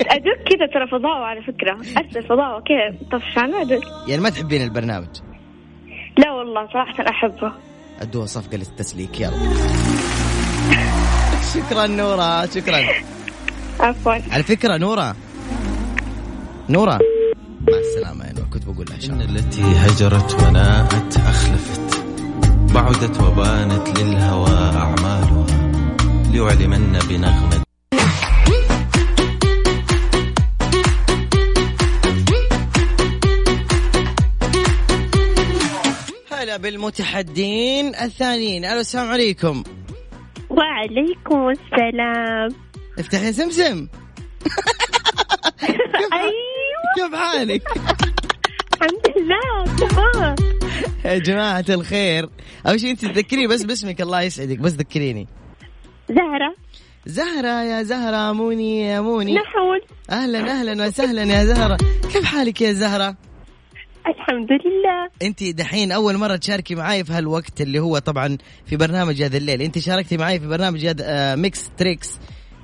أدوك 0.00 0.38
كذا 0.50 0.66
ترى 0.74 0.86
فضاء 0.90 1.22
على 1.22 1.42
فكرة. 1.42 1.72
أرسل 1.72 2.28
فضاء 2.28 2.60
كذا 2.60 3.18
طفشان 3.18 3.54
أدوك 3.54 3.82
يعني 4.08 4.22
ما 4.22 4.30
تحبين 4.30 4.62
البرنامج؟ 4.62 5.16
لا 6.18 6.32
والله 6.32 6.68
صراحة 6.72 7.04
أحبه. 7.08 7.52
ادوها 8.00 8.26
صفقة 8.26 8.56
للتسليك 8.56 9.20
يلا. 9.20 9.54
شكرا 11.54 11.86
نورة 11.86 12.46
شكرا. 12.46 12.78
عفوا. 13.80 14.12
على 14.32 14.42
فكرة 14.42 14.76
نورة. 14.76 15.16
نورة. 16.68 16.98
مع 17.68 17.78
السلامة 17.78 18.24
يا 18.26 18.32
نورة 18.32 18.48
كنت 18.52 18.64
بقول 18.64 18.86
لها 18.90 18.98
شغلة 18.98 19.24
التي 19.24 19.62
هجرت 19.62 20.42
وناءت 20.42 21.16
أخلفت 21.16 22.04
بعدت 22.74 23.20
وبانت 23.20 23.98
للهوى 23.98 24.76
أعمالها 24.76 25.46
ليعلمن 26.32 26.98
بنغمة. 27.08 27.62
هلا 36.32 36.56
بالمتحدين 36.56 37.94
الثانيين. 37.94 38.64
ألو 38.64 38.80
السلام 38.80 39.08
عليكم. 39.08 39.62
وعليكم 40.50 41.48
السلام. 41.48 42.71
افتح 42.98 43.22
يا 43.22 43.32
سمسم 43.32 43.88
أيوه. 46.12 46.32
كيف 46.96 47.14
حالك؟ 47.14 47.62
الحمد 48.74 49.16
لله 49.16 49.64
تمام 49.76 50.34
يا 51.04 51.18
جماعة 51.18 51.64
الخير. 51.68 52.28
أول 52.66 52.80
شيء 52.80 52.90
أنت 52.90 53.04
تذكريني 53.04 53.46
بس 53.46 53.62
باسمك 53.62 54.00
الله 54.00 54.22
يسعدك 54.22 54.58
بس 54.58 54.72
ذكريني. 54.72 55.26
زهرة. 56.08 56.54
زهرة 57.06 57.62
يا 57.62 57.82
زهرة 57.82 58.32
موني 58.32 58.80
يا 58.82 59.00
موني. 59.00 59.34
نحول. 59.34 59.80
أهلا 60.10 60.38
أهلا 60.60 60.86
وسهلا 60.86 61.22
يا 61.22 61.44
زهرة. 61.44 61.76
كيف 62.12 62.24
حالك 62.24 62.60
يا 62.60 62.72
زهرة؟ 62.72 63.16
الحمد 64.06 64.48
لله. 64.52 65.08
أنت 65.22 65.44
دحين 65.44 65.92
أول 65.92 66.16
مرة 66.16 66.36
تشاركي 66.36 66.74
معاي 66.74 67.04
في 67.04 67.12
هالوقت 67.12 67.60
اللي 67.60 67.78
هو 67.78 67.98
طبعا 67.98 68.38
في 68.66 68.76
برنامج 68.76 69.22
هذا 69.22 69.36
الليل. 69.36 69.62
أنت 69.62 69.78
شاركتي 69.78 70.16
معاي 70.16 70.40
في 70.40 70.46
برنامج 70.46 70.86
هذا 70.86 71.04
آه، 71.06 71.34
Mix 71.34 71.70
Tricks. 71.78 72.18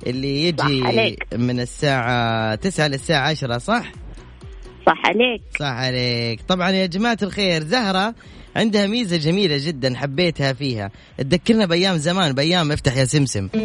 اللي 0.07 0.47
يجي. 0.47 1.17
من 1.35 1.59
الساعة 1.59 2.55
9 2.55 2.87
للساعة 2.87 3.29
10 3.29 3.57
صح؟ 3.57 3.91
صح 4.85 5.01
عليك. 5.05 5.41
صح 5.59 5.65
عليك. 5.65 6.41
طبعا 6.47 6.69
يا 6.71 6.85
جماعة 6.85 7.17
الخير 7.23 7.63
زهرة 7.63 8.15
عندها 8.55 8.87
ميزة 8.87 9.17
جميلة 9.17 9.57
جدا 9.67 9.95
حبيتها 9.97 10.53
فيها. 10.53 10.91
تذكرنا 11.17 11.65
بأيام 11.65 11.97
زمان 11.97 12.31
بأيام 12.33 12.71
افتح 12.71 12.97
يا 12.97 13.05
سمسم. 13.05 13.49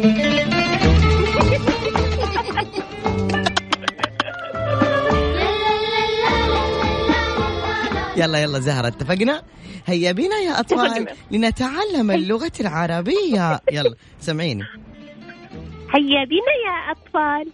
يلا 8.17 8.37
يلا 8.41 8.59
زهرة 8.59 8.87
اتفقنا؟ 8.87 9.43
هيا 9.85 10.11
بنا 10.11 10.35
يا 10.45 10.59
أطفال. 10.59 11.07
لنتعلم 11.31 12.11
اللغة 12.11 12.51
العربية. 12.59 13.59
يلا 13.71 13.95
سمعيني 14.19 14.63
هيا 15.95 16.25
بنا 16.25 16.55
يا 16.65 16.91
أطفال. 16.91 17.51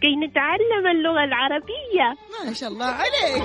كي 0.00 0.16
نتعلم 0.16 0.86
اللغة 0.96 1.24
العربية. 1.24 2.16
ما 2.46 2.52
شاء 2.52 2.68
الله 2.68 2.86
عليك. 2.86 3.42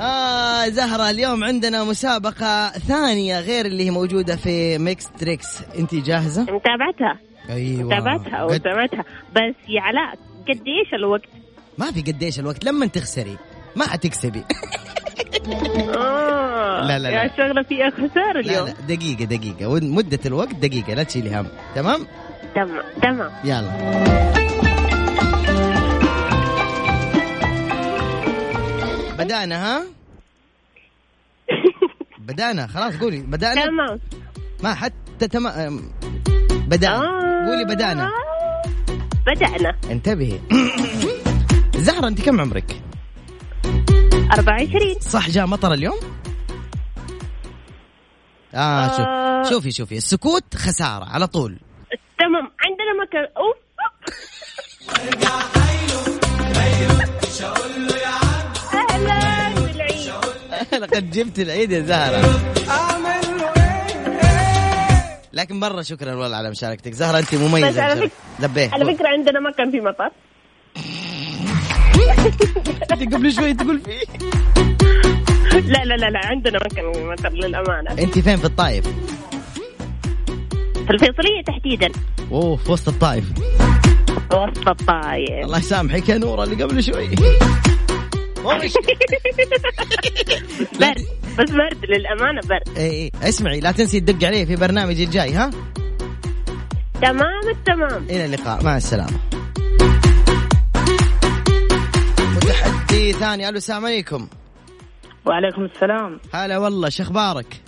آه 0.00 0.68
زهرة 0.68 1.10
اليوم 1.10 1.44
عندنا 1.44 1.84
مسابقة 1.84 2.68
ثانية 2.70 3.40
غير 3.40 3.66
اللي 3.66 3.86
هي 3.86 3.90
موجودة 3.90 4.36
في 4.36 4.78
Mix 4.78 5.10
Tricks 5.10 5.62
انت 5.78 5.94
جاهزة؟ 5.94 6.42
متابعتها. 6.42 7.18
أيوه. 7.50 7.82
متابعتها 7.82 8.44
وسمعتها 8.44 9.04
بس 9.32 9.54
يا 9.68 9.80
علاء 9.80 10.14
قديش 10.48 10.94
الوقت؟ 10.94 11.45
ما 11.78 11.92
في 11.92 12.00
قديش 12.00 12.40
الوقت 12.40 12.64
لما 12.64 12.86
تخسري. 12.86 13.36
ما 13.76 13.86
حتكسبي. 13.86 14.44
آه 15.96 16.80
لا، 16.86 16.98
لا، 16.98 17.08
لا. 17.08 17.22
يا 17.22 17.30
شغلة 17.36 17.62
فيها 17.62 17.90
خسارة 17.90 18.32
لا 18.32 18.40
اليوم. 18.40 18.66
لا 18.66 18.72
دقيقة 18.72 19.24
دقيقة. 19.24 19.80
مدة 19.80 20.18
الوقت 20.26 20.54
دقيقة 20.54 20.94
لا 20.94 21.02
تشيلي 21.02 21.36
هم. 21.36 21.46
تمام؟ 21.74 22.06
تمام 22.54 22.82
تمام. 23.02 23.30
يلا. 23.44 23.70
بدأنا 29.18 29.64
ها؟ 29.66 29.82
بدأنا. 32.18 32.66
خلاص 32.66 32.96
قولي. 32.96 33.20
بدأنا؟ 33.20 33.66
تمام. 33.66 34.00
ما 34.62 34.74
حتى 34.74 35.28
تمام 35.28 35.80
بدأنا. 36.66 36.96
آه. 36.96 37.46
قولي 37.48 37.64
بدأنا. 37.64 38.10
بدأنا. 39.26 39.76
انتبهي. 39.90 40.40
زهرة 41.86 42.08
أنت 42.08 42.20
كم 42.22 42.40
عمرك؟ 42.40 42.82
24 44.32 45.00
صح 45.00 45.30
جاء 45.30 45.46
مطر 45.46 45.72
اليوم؟ 45.72 45.96
آه 48.54 48.88
شوف 48.88 49.00
آه. 49.00 49.50
شوفي 49.50 49.70
شوفي 49.70 49.96
السكوت 49.96 50.54
خسارة 50.54 51.04
على 51.04 51.26
طول. 51.26 51.58
تمام 52.18 52.50
عندنا 52.60 52.92
مكان. 53.02 53.26
أوف. 53.36 53.56
أهلا. 58.90 59.54
بالعيد 59.60 60.82
لقد 60.82 61.10
جبت 61.10 61.38
العيد 61.38 61.72
يا 61.72 61.80
زهرة. 61.80 62.40
لكن 65.32 65.60
مرة 65.60 65.82
شكرا 65.82 66.14
والله 66.14 66.36
على 66.36 66.50
مشاركتك. 66.50 66.92
زهرة 66.92 67.18
أنت 67.18 67.34
مميزة. 67.34 67.68
بس 67.70 67.78
على 67.78 68.10
لبيه 68.40 68.70
على 68.72 68.94
فكرة 68.94 69.08
عندنا 69.08 69.40
مكان 69.40 69.70
في 69.70 69.80
مطر. 69.80 70.10
انت 72.92 73.14
قبل 73.14 73.32
شوي 73.32 73.54
تقول 73.54 73.80
فيه 73.80 74.00
لا 75.60 75.84
لا 75.84 75.94
لا 75.94 76.06
لا 76.10 76.20
عندنا 76.26 76.58
مكان 76.64 77.08
مطر 77.08 77.32
للأمانة. 77.32 77.90
أنت 77.90 78.18
فين 78.18 78.36
في 78.36 78.44
الطايف 78.44 78.84
في 80.74 80.90
الفيصلية 80.90 81.42
تحديدا. 81.46 81.88
أوه 82.32 82.56
في 82.56 82.72
وسط 82.72 82.88
الطايف 82.88 83.24
وسط 84.32 84.68
الطايف 84.68 85.44
الله 85.44 85.58
يسامحك 85.58 86.08
يا 86.08 86.18
نورة 86.18 86.44
اللي 86.44 86.64
قبل 86.64 86.82
شوي. 86.82 87.08
برد 90.80 91.06
بس 91.38 91.50
برد 91.50 91.84
للأمانة 91.88 92.40
برد. 92.48 92.78
اي 92.78 93.10
اي 93.22 93.28
اسمعي 93.28 93.60
لا 93.60 93.72
تنسي 93.72 94.00
تدق 94.00 94.26
علي 94.26 94.46
في 94.46 94.56
برنامجي 94.56 95.04
الجاي 95.04 95.32
ها؟ 95.32 95.50
تمام 97.02 97.48
التمام 97.48 98.04
إلى 98.10 98.24
اللقاء. 98.24 98.64
مع 98.64 98.76
السلامة. 98.76 99.35
متحدي 102.96 103.12
ثاني. 103.12 103.48
ألو 103.48 103.56
السلام 103.56 103.84
عليكم. 103.84 104.28
وعليكم 105.26 105.64
السلام. 105.64 106.20
هلا 106.34 106.58
والله 106.58 106.88
شو 106.88 107.02
أخبارك؟ 107.02 107.62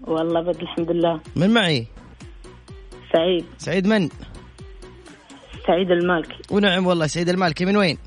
والله 0.00 0.40
بد 0.40 0.60
الحمد 0.62 0.90
لله. 0.90 1.20
من 1.36 1.50
معي؟ 1.50 1.86
سعيد. 3.12 3.44
سعيد 3.58 3.86
من؟ 3.86 4.08
سعيد 5.66 5.90
المالكي. 5.90 6.42
ونعم 6.50 6.86
والله 6.86 7.06
سعيد 7.06 7.28
المالكي. 7.28 7.64
من 7.64 7.76
وين؟ 7.76 7.98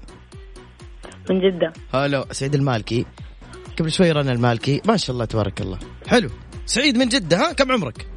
من 1.29 1.39
جدة. 1.39 1.73
هلا 1.93 2.33
سعيد 2.33 2.55
المالكي. 2.55 3.05
قبل 3.79 3.91
شوي 3.91 4.11
رنا 4.11 4.31
المالكي. 4.31 4.81
ما 4.87 4.97
شاء 4.97 5.13
الله 5.13 5.25
تبارك 5.25 5.61
الله. 5.61 5.79
حلو. 6.07 6.29
سعيد 6.65 6.97
من 6.97 7.09
جدة 7.09 7.37
ها؟ 7.37 7.53
كم 7.53 7.71
عمرك؟ 7.71 8.07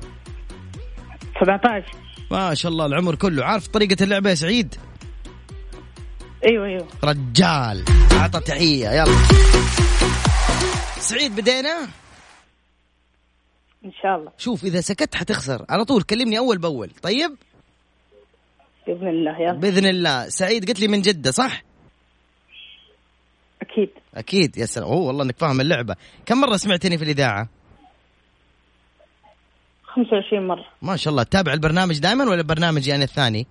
17 1.40 1.84
ما 2.30 2.54
شاء 2.54 2.72
الله 2.72 2.86
العمر 2.86 3.14
كله. 3.14 3.44
عارف 3.44 3.68
طريقة 3.68 4.04
اللعبة 4.04 4.30
يا 4.30 4.34
سعيد؟ 4.34 4.74
أيوه 6.44 6.66
أيوه. 6.66 6.88
رجال. 7.04 7.84
اعطى 8.12 8.40
تحية 8.40 8.88
يلا. 8.90 9.16
سعيد 10.98 11.36
بدينا؟ 11.36 11.88
إن 13.84 13.92
شاء 14.02 14.16
الله. 14.16 14.32
شوف 14.38 14.64
إذا 14.64 14.80
سكت 14.80 15.14
حتخسر. 15.14 15.64
على 15.68 15.84
طول 15.84 16.02
كلمني 16.02 16.38
أول 16.38 16.58
بأول. 16.58 16.90
طيب؟ 17.02 17.36
بإذن 18.86 19.08
الله 19.08 19.40
يلا. 19.40 19.52
بإذن 19.52 19.86
الله. 19.86 20.28
سعيد 20.28 20.68
قلت 20.68 20.80
لي 20.80 20.88
من 20.88 21.02
جدة 21.02 21.30
صح؟ 21.30 21.62
أكيد. 23.62 23.90
أكيد. 24.14 24.58
يا 24.58 24.66
سلام. 24.66 24.88
أوه 24.88 25.06
والله 25.06 25.24
إنك 25.24 25.38
فاهم 25.38 25.60
اللعبة. 25.60 25.96
كم 26.26 26.40
مرة 26.40 26.56
سمعتني 26.56 26.98
في 26.98 27.04
الإذاعة؟ 27.04 27.48
25 29.84 30.46
مرة. 30.46 30.64
ما 30.82 30.96
شاء 30.96 31.10
الله. 31.10 31.22
تتابع 31.22 31.52
البرنامج 31.52 31.98
دائما 31.98 32.24
ولا 32.24 32.42
برنامجي 32.42 32.94
أنا 32.94 33.04
الثاني؟ 33.04 33.46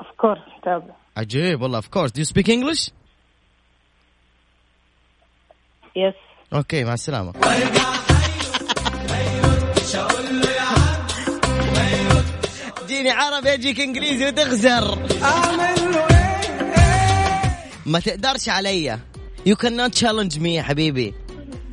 of 0.00 0.06
course 0.18 0.40
تابع. 0.64 1.05
عجيب 1.16 1.62
والله 1.62 1.76
of 1.76 1.88
course 1.88 2.10
do 2.12 2.18
you 2.18 2.24
speak 2.24 2.50
English 2.50 2.90
yes 5.96 6.14
okay 6.52 6.84
مع 6.84 6.94
السلامة. 6.94 7.32
جيني 12.88 13.10
عربي 13.10 13.54
اجيك 13.54 13.80
إنجليزي 13.80 14.26
وتخسر. 14.26 14.98
ما 17.86 18.00
تقدرش 18.00 18.48
عليا 18.48 19.00
يو 19.46 19.56
كان 19.56 19.76
نوت 19.76 19.92
تشالنج 19.92 20.38
مي 20.38 20.54
يا 20.54 20.62
حبيبي. 20.62 21.14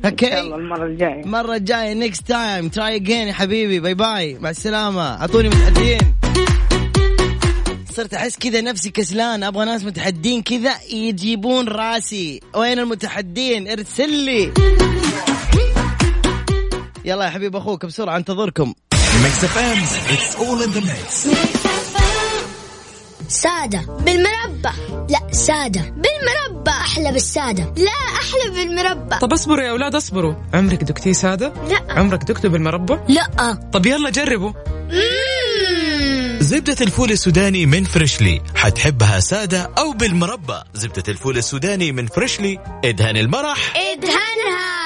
okay 0.04 0.40
المرة 0.40 0.84
الجاية. 0.86 1.22
المرة 1.24 1.56
الجاية 1.56 1.92
next 1.92 2.28
time 2.28 2.68
try 2.68 2.96
again 2.96 3.28
يا 3.28 3.32
حبيبي. 3.32 3.80
bye 3.80 3.94
bye 3.94 4.38
مع 4.38 4.50
السلامة. 4.50 5.20
أعطوني 5.20 5.48
متحدين 5.48 6.16
صرت 7.96 8.14
أحس 8.14 8.36
كذا 8.36 8.60
نفسي 8.60 8.90
كسلان 8.90 9.42
أبغى 9.42 9.64
ناس 9.64 9.84
متحدين 9.84 10.42
كذا 10.42 10.74
يجيبون 10.92 11.68
راسي. 11.68 12.40
وين 12.54 12.78
المتحدين؟ 12.78 13.68
ارسل 13.68 14.12
لي. 14.12 14.52
يلا 17.04 17.24
يا 17.24 17.30
حبيب 17.30 17.56
أخوك 17.56 17.86
بسرعة 17.86 18.16
انتظركم. 18.16 18.74
Mix 19.22 19.44
FM 19.44 19.82
it's 20.14 20.36
all 20.36 20.62
in 20.62 20.70
the 20.70 20.80
mix 20.80 21.28
سادة 23.28 23.80
بالمربى 23.80 24.76
لا 25.10 25.32
سادة 25.32 25.80
بالمربى 25.80 26.70
أحلى 26.70 27.12
بالسادة. 27.12 27.72
لا 27.76 27.90
أحلى 27.90 28.50
بالمربى 28.50 29.16
طب 29.16 29.32
اصبروا 29.32 29.64
يا 29.64 29.70
أولاد 29.70 29.94
اصبروا. 29.94 30.34
عمرك 30.54 30.84
دقتي 30.84 31.14
سادة؟ 31.14 31.52
لا. 31.68 31.92
عمرك 31.92 32.22
دقته 32.22 32.48
بالمربى 32.48 32.98
لا. 33.08 33.58
طب 33.72 33.86
يلا 33.86 34.10
جربوا. 34.10 34.52
مم. 34.90 35.33
زبدة 36.44 36.76
الفول 36.80 37.10
السوداني 37.10 37.66
من 37.66 37.84
فريشلي. 37.84 38.42
حتحبها 38.54 39.20
سادة 39.20 39.70
أو 39.78 39.92
بالمربى. 39.92 40.60
زبدة 40.74 41.02
الفول 41.08 41.36
السوداني 41.36 41.92
من 41.92 42.06
فريشلي. 42.06 42.80
إدهن 42.84 43.16
المرح. 43.16 43.72
إدهنها. 43.76 44.83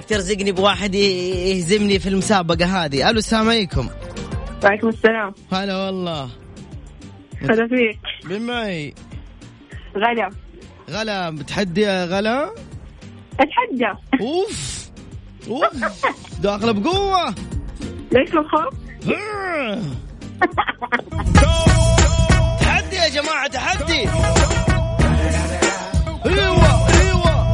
أنك 0.00 0.08
ترزقني 0.08 0.52
بواحد 0.52 0.94
يهزمني 0.94 1.98
في 1.98 2.08
المسابقة 2.08 2.84
هذه. 2.84 3.10
ألو 3.10 3.18
السلام 3.18 3.48
عليكم. 3.48 3.88
وعليكم 4.64 4.88
السلام. 4.88 5.34
هلا 5.52 5.86
والله. 5.86 6.30
هلا 7.42 7.68
فيك. 7.68 8.00
من 8.24 8.46
معي 8.46 8.94
غلا. 9.96 10.30
غلا 10.90 11.30
بتحدي 11.30 11.80
يا 11.80 12.04
غلا؟ 12.04 12.54
أتحدى. 13.40 13.92
أوف. 14.20 14.90
أوف. 15.48 15.64
داخلة 16.40 16.72
بقوة. 16.72 17.34
ليش 18.12 18.30
الخوف؟ 18.34 18.74
تحدي 22.60 22.96
يا 22.96 23.08
جماعة 23.08 23.46
تحدي. 23.46 24.08
أيوه 26.26 26.88
أيوه. 26.88 27.50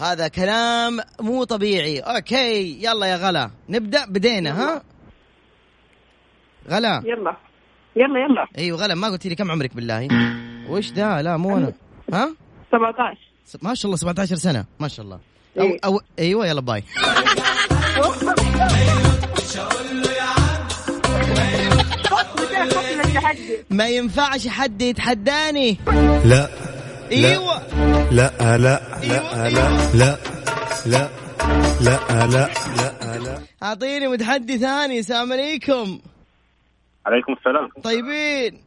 هذا 0.00 0.28
كلام 0.28 1.00
مو 1.20 1.44
طبيعي. 1.44 2.00
أوكي 2.00 2.84
يلا 2.84 3.06
يا 3.06 3.16
غلا. 3.16 3.50
نبدأ 3.68 4.06
بدينا 4.06 4.50
ها؟ 4.62 4.82
غلا. 6.70 7.02
يلا. 7.04 7.36
يلا 7.96 8.18
يلا. 8.20 8.46
أيوه 8.58 8.78
غلا 8.78 8.94
ما 8.94 9.08
قلت 9.08 9.26
لي 9.26 9.34
كم 9.34 9.50
عمرك 9.50 9.74
بالله؟ 9.76 10.08
وش 10.68 10.92
ذا؟ 10.92 11.22
لا 11.22 11.36
مو 11.36 11.56
أنا. 11.56 11.72
ها؟ 12.12 12.34
17 12.72 13.18
س- 13.46 13.56
ما 13.62 13.74
شاء 13.74 13.86
الله 13.86 13.96
17 13.96 14.36
سنة. 14.36 14.64
ما 14.80 14.88
شاء 14.88 15.04
الله. 15.04 15.20
أو 15.58 15.62
إيه. 15.64 15.78
أو 15.84 16.00
أيوه 16.18 16.46
يلا 16.46 16.60
باي. 16.60 16.84
ما 23.70 23.88
ينفعش 23.88 24.48
حد 24.48 24.82
يتحداني. 24.82 25.76
لا. 26.24 26.48
إيوه. 27.12 27.62
لا 28.10 28.32
لا 28.40 28.58
لا 28.58 28.80
لا 29.02 29.48
لا 29.94 30.18
لا 30.86 31.08
لا 31.80 31.98
لا 32.26 32.48
لا 32.76 33.18
لا. 33.18 33.38
أعطيني 33.62 34.08
متحدي 34.08 34.58
ثاني 34.58 34.98
السلام 34.98 35.32
عليكم. 35.32 35.98
عليكم 37.06 37.32
السلام. 37.32 37.68
طيبين. 37.84 38.62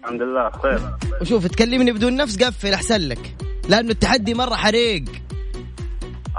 الحمد 0.00 0.22
لله 0.22 0.48
بخير. 0.48 0.80
وشوف 1.20 1.46
تكلمني 1.46 1.92
بدون 1.92 2.16
نفس 2.16 2.42
قفل 2.42 2.74
أحسن 2.74 3.00
لك. 3.00 3.36
لأنه 3.68 3.90
التحدي 3.90 4.34
مرة 4.34 4.54
حريق. 4.54 5.04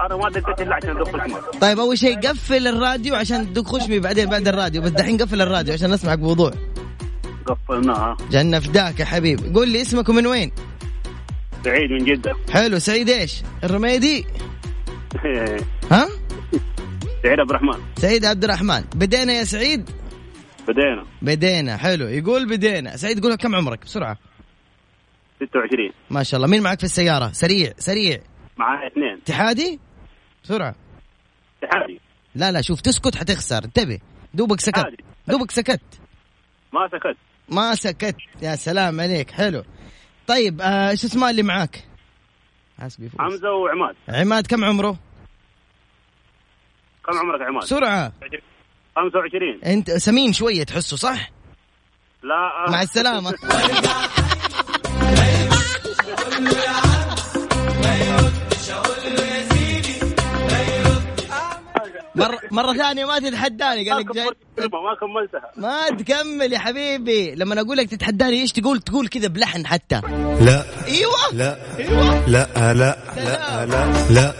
أنا 0.05 0.15
ما 0.15 0.29
دقيت 0.29 0.61
الا 0.61 0.75
عشان 0.75 0.89
ادق 0.89 1.23
اسمك 1.23 1.61
طيب 1.61 1.79
أول 1.79 1.97
شيء 1.97 2.19
قفل 2.19 2.67
الراديو 2.67 3.15
عشان 3.15 3.53
تدق 3.53 3.67
خشمي 3.67 3.99
بعدين 3.99 4.29
بعد 4.29 4.47
الراديو. 4.47 4.81
بس 4.81 4.89
دحين 4.89 5.17
قفل 5.17 5.41
الراديو 5.41 5.73
عشان 5.73 5.93
اسمعك 5.93 6.19
بوضوح. 6.19 6.53
قفلناها 7.45 8.17
جنة 8.31 8.59
فداك 8.59 8.99
يا 8.99 9.05
حبيبي. 9.05 9.53
قول 9.53 9.69
لي 9.69 9.81
اسمك 9.81 10.09
ومن 10.09 10.27
وين؟ 10.27 10.51
سعيد 11.63 11.91
من 11.91 12.05
جدة. 12.05 12.35
حلو 12.53 12.79
سعيد 12.79 13.09
إيش؟ 13.09 13.43
الرميدي؟ 13.63 14.25
ها؟ 15.91 16.07
سعيد 17.23 17.39
عبد 17.39 17.49
الرحمن. 17.49 17.79
سعيد 17.97 18.25
عبد 18.25 18.43
الرحمن. 18.43 18.81
بدينا 18.95 19.33
يا 19.33 19.43
سعيد؟ 19.43 19.89
بدينا. 20.67 21.05
بدينا 21.21 21.77
حلو. 21.77 22.07
يقول 22.07 22.49
بدينا. 22.49 22.97
سعيد 22.97 23.23
قول 23.23 23.35
كم 23.35 23.55
عمرك؟ 23.55 23.85
بسرعة. 23.85 24.17
26 25.35 25.91
ما 26.09 26.23
شاء 26.23 26.37
الله. 26.37 26.47
مين 26.51 26.63
معك 26.63 26.77
في 26.79 26.83
السيارة؟ 26.83 27.31
سريع 27.31 27.73
سريع. 27.77 28.19
معايا 28.57 28.87
اثنين. 28.87 29.17
اتحادي؟ 29.23 29.79
بسرعة. 30.43 30.75
اتحادي. 31.63 31.99
لا 32.35 32.51
لا 32.51 32.61
شوف 32.61 32.81
تسكت 32.81 33.15
حتخسر. 33.15 33.63
انتبه. 33.65 33.99
دوبك 34.33 34.59
سكت. 34.59 34.77
اتحادي. 34.77 35.03
دوبك 35.27 35.51
سكت. 35.51 35.81
ما 36.73 36.87
سكت. 36.87 37.17
ما 37.49 37.75
سكت. 37.75 38.15
يا 38.41 38.55
سلام 38.55 39.01
عليك. 39.01 39.31
حلو. 39.31 39.63
طيب 40.27 40.61
آه، 40.61 40.89
إيش 40.89 41.05
اسمه 41.05 41.29
اللي 41.29 41.43
معاك؟ 41.43 41.83
حسبي 42.79 43.09
فوز. 43.09 43.19
حمزة 43.21 43.51
وعماد. 43.51 43.95
عماد 44.09 44.47
كم 44.47 44.65
عمره؟ 44.65 44.97
كم 47.05 47.17
عمرك 47.17 47.41
يا 47.41 47.45
عماد؟ 47.45 47.63
بسرعة. 47.63 48.11
25 48.95 49.59
انت 49.65 49.91
سمين 49.91 50.33
شوية 50.33 50.63
تحسه 50.63 50.97
صح؟ 50.97 51.31
لا. 52.23 52.65
مع 52.69 52.81
السلامة. 52.81 53.33
مرة 62.15 62.39
مرة 62.51 62.73
ثانية 62.73 63.05
ما 63.05 63.19
تتحداني. 63.19 63.89
قال 63.89 63.99
لك 63.99 64.15
جاي 64.15 64.25
ما 64.57 64.95
كملتها. 64.99 65.51
ما 65.57 65.89
تكمل 65.89 66.53
يا 66.53 66.59
حبيبي. 66.59 67.35
لما 67.35 67.61
أقول 67.61 67.77
لك 67.77 67.89
تتحداني 67.89 68.41
إيش 68.41 68.51
تقول؟ 68.51 68.79
تقول 68.79 69.07
كذا 69.07 69.27
بلحن 69.27 69.65
حتى. 69.67 70.01
لا. 70.41 70.63
إيوه. 70.87 71.33
لا. 71.33 71.57
إيوه. 71.79 72.27
لا 72.27 72.47
لا 72.55 72.73
لا 72.73 72.97
لا 73.15 73.65
لا 74.09 74.33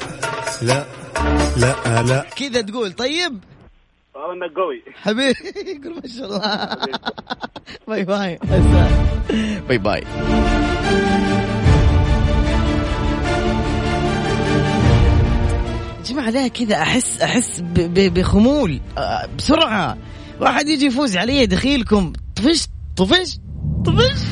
لا 0.62 0.86
لا 1.58 2.04
لا 2.04 2.26
كذا 2.36 2.62
تقول. 2.62 2.92
طيب. 2.92 3.40
والله 4.16 4.34
انك 4.34 4.56
قوي. 4.56 4.84
حبيبي 4.96 5.36
يقول 5.66 5.96
ما 5.96 6.02
شاء 6.18 6.26
الله. 6.26 6.78
باي 7.88 8.04
باي. 8.04 8.40
باي 9.68 9.78
باي. 9.78 10.04
جماعة 16.06 16.30
لا 16.30 16.48
كذا 16.48 16.76
أحس 16.76 17.22
أحس 17.22 17.64
بخمول 17.88 18.80
آه، 18.98 19.30
بسرعة. 19.38 19.98
واحد 20.40 20.68
يجي 20.68 20.86
يفوز 20.86 21.18
علي 21.18 21.46
دخيلكم. 21.46 22.14
طفشت 22.36 22.70
طفشت 22.98 23.42
طفشت. 23.86 24.26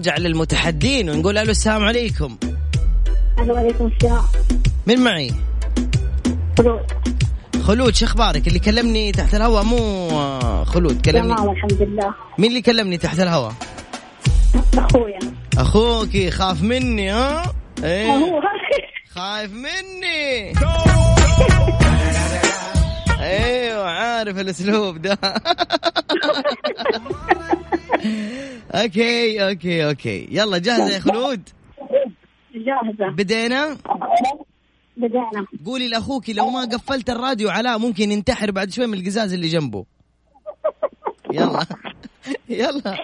نرجع 0.00 0.16
للمتحدين 0.16 1.10
ونقول 1.10 1.38
ألو 1.38 1.50
السلام 1.50 1.84
عليكم. 1.84 2.36
ألو 3.38 3.56
عليكم 3.56 3.86
السلام. 3.86 4.22
من 4.86 4.98
معي؟ 4.98 5.34
خلود. 6.58 6.80
خلود 7.62 7.94
شو 7.94 8.06
أخبارك؟ 8.06 8.48
اللي 8.48 8.58
كلمني 8.58 9.12
تحت 9.12 9.34
الهواء 9.34 9.64
مو 9.64 10.08
خلود 10.64 11.06
كلمني. 11.06 11.36
تمام 11.36 11.50
الحمد 11.50 11.82
لله. 11.82 12.14
مين 12.38 12.50
اللي 12.50 12.62
كلمني 12.62 12.98
تحت 12.98 13.20
الهواء؟ 13.20 13.52
أخويا. 14.74 15.18
أخوك 15.58 16.28
خاف 16.28 16.62
مني 16.62 17.10
ها؟ 17.10 17.54
إيه. 17.84 18.06
هو 18.06 18.40
خايف 19.10 19.52
مني. 19.52 20.52
أيوه 23.20 23.90
عارف 23.90 24.38
الأسلوب 24.38 25.02
ده. 25.02 25.18
okay 28.74 29.48
okay 29.48 29.88
okay. 29.88 30.28
يلا 30.30 30.58
جاهزة 30.58 30.94
يا 30.94 31.00
خلود؟ 31.00 31.48
جاهزة. 32.54 33.10
بدينا؟ 33.16 33.76
بدأنا 34.96 35.46
قولي 35.66 35.88
لأخوك 35.88 36.30
لو 36.30 36.50
ما 36.50 36.60
قفلت 36.64 37.10
الراديو 37.10 37.50
علاء 37.50 37.78
ممكن 37.78 38.12
ينتحر 38.12 38.50
بعد 38.50 38.70
شوي 38.70 38.86
من 38.86 38.98
القزاز 38.98 39.32
اللي 39.32 39.48
جنبه. 39.48 39.84
يلا. 41.32 41.66
يلا. 42.48 42.96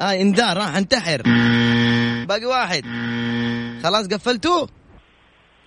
آه 0.00 0.12
انذار 0.12 0.56
راح 0.56 0.76
انتحر. 0.76 1.22
باقي 2.28 2.44
واحد. 2.44 2.84
خلاص 3.82 4.08
قفلتوه؟ 4.08 4.68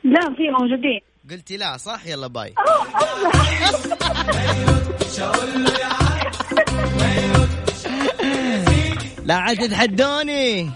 لا 0.04 0.22
في 0.22 0.50
موجودين. 0.60 1.02
قلتي 1.32 1.58
لا 1.58 1.78
صح؟ 1.78 2.08
يلا 2.08 2.28
باي. 2.28 2.54
لا 9.28 9.36
عاد 9.36 9.58
تتحدوني 9.58 10.70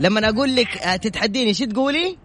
لما 0.00 0.28
أقول 0.28 0.56
لك 0.56 0.76
آه، 0.78 0.96
تتحديني 0.96 1.54
شو 1.54 1.64
تقولي؟ 1.64 2.18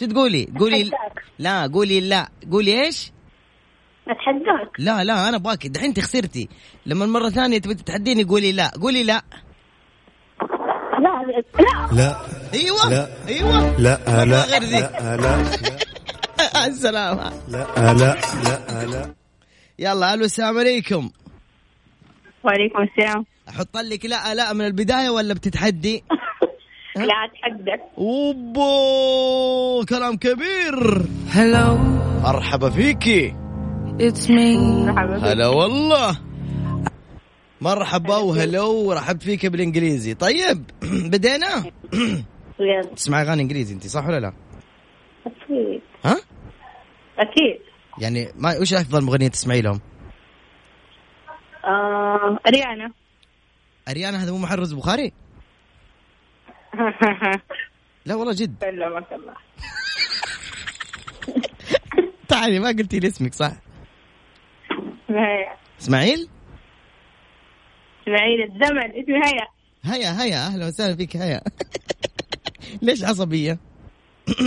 شو 0.00 0.06
تقولي؟ 0.06 0.48
قولي. 0.58 0.90
لا 1.38 1.66
قولي 1.66 2.00
لا. 2.00 2.28
قولي 2.52 2.84
إيش؟ 2.84 3.12
أتحداك. 4.08 4.70
لا 4.78 5.04
لا 5.04 5.28
أنا 5.28 5.38
باكي. 5.38 5.68
دحين 5.68 5.88
انت 5.88 6.00
خسرتي 6.00 6.48
لما 6.86 7.04
المره 7.04 7.26
الثانية 7.26 7.58
تبي 7.58 7.74
تتحديني 7.74 8.24
قولي 8.24 8.52
لا. 8.52 8.70
قولي 8.82 9.04
لا. 9.04 9.22
لا 10.98 11.42
لا. 11.58 11.88
لا. 11.92 12.16
أيوه. 12.54 12.90
لا. 12.90 13.08
أيوه. 13.28 13.78
لا 13.78 14.24
لا 14.24 14.44
غير 14.44 14.62
ذي. 14.62 14.80
لا 14.80 15.16
لا 15.16 16.66
السلامة 16.66 17.32
لا 17.48 17.66
لا 17.76 17.92
لا 17.94 18.86
لا. 18.86 19.14
يلا 19.78 20.14
ألو 20.14 20.24
السلام 20.24 20.58
عليكم. 20.58 21.10
وعليكم 22.44 22.82
السلام. 22.82 23.31
أحط 23.48 23.76
لك 23.76 24.06
لا 24.06 24.34
لا 24.34 24.52
من 24.52 24.66
البداية 24.66 25.10
ولا 25.10 25.34
بتتحدي؟ 25.34 26.04
لا 26.96 27.14
اتحدك 27.24 27.80
أوبو 27.98 29.84
كلام 29.88 30.16
كبير. 30.16 31.06
hello 31.30 31.76
مرحبا 32.22 32.70
فيكي. 32.70 33.34
it's 34.00 34.30
me 34.30 34.56
هلا 35.22 35.48
والله. 35.48 36.18
مرحبا 37.60 38.16
و 38.16 38.26
hello 38.26 38.74
ورحبت 38.74 39.22
فيك 39.22 39.46
بالإنجليزي. 39.46 40.14
طيب 40.14 40.70
بدينا؟ 41.12 41.64
يلا. 42.60 42.82
تسمعي 42.96 43.22
أغاني 43.22 43.42
إنجليزي 43.42 43.74
انت 43.74 43.86
صح 43.86 44.06
ولا 44.06 44.20
لا؟ 44.20 44.32
أكيد. 45.26 45.80
ها؟ 46.04 46.16
أكيد. 47.18 47.58
يعني 47.98 48.28
ما 48.36 48.58
وش 48.60 48.74
أفضل 48.74 49.04
مغنية 49.04 49.28
تسمعي 49.28 49.60
لهم؟ 49.62 49.80
آه 51.64 52.38
ريانا. 52.48 52.92
أريانا 53.88 54.24
هذا 54.24 54.32
مو 54.32 54.38
محرز 54.38 54.72
بخاري؟ 54.72 55.12
لا 58.06 58.14
والله 58.14 58.32
جد. 58.32 58.64
لا 58.64 58.88
ما 58.88 59.04
شاء 59.10 59.18
الله. 59.18 59.34
تعالي 62.28 62.58
ما 62.58 62.68
قلتي 62.68 62.98
لي 62.98 63.08
اسمك 63.08 63.34
صح؟ 63.34 63.52
هيا. 65.08 65.56
إسماعيل؟ 65.80 66.28
إسماعيل 68.02 68.42
الزمن 68.42 68.90
اسمي 69.02 69.14
هيا. 69.16 69.46
هيا 69.84 70.22
هيا 70.22 70.46
أهلا 70.46 70.66
وسهلا 70.66 70.96
فيك 70.96 71.16
هيا. 71.16 71.40
ليش 72.82 73.04
عصبية؟ 73.04 73.58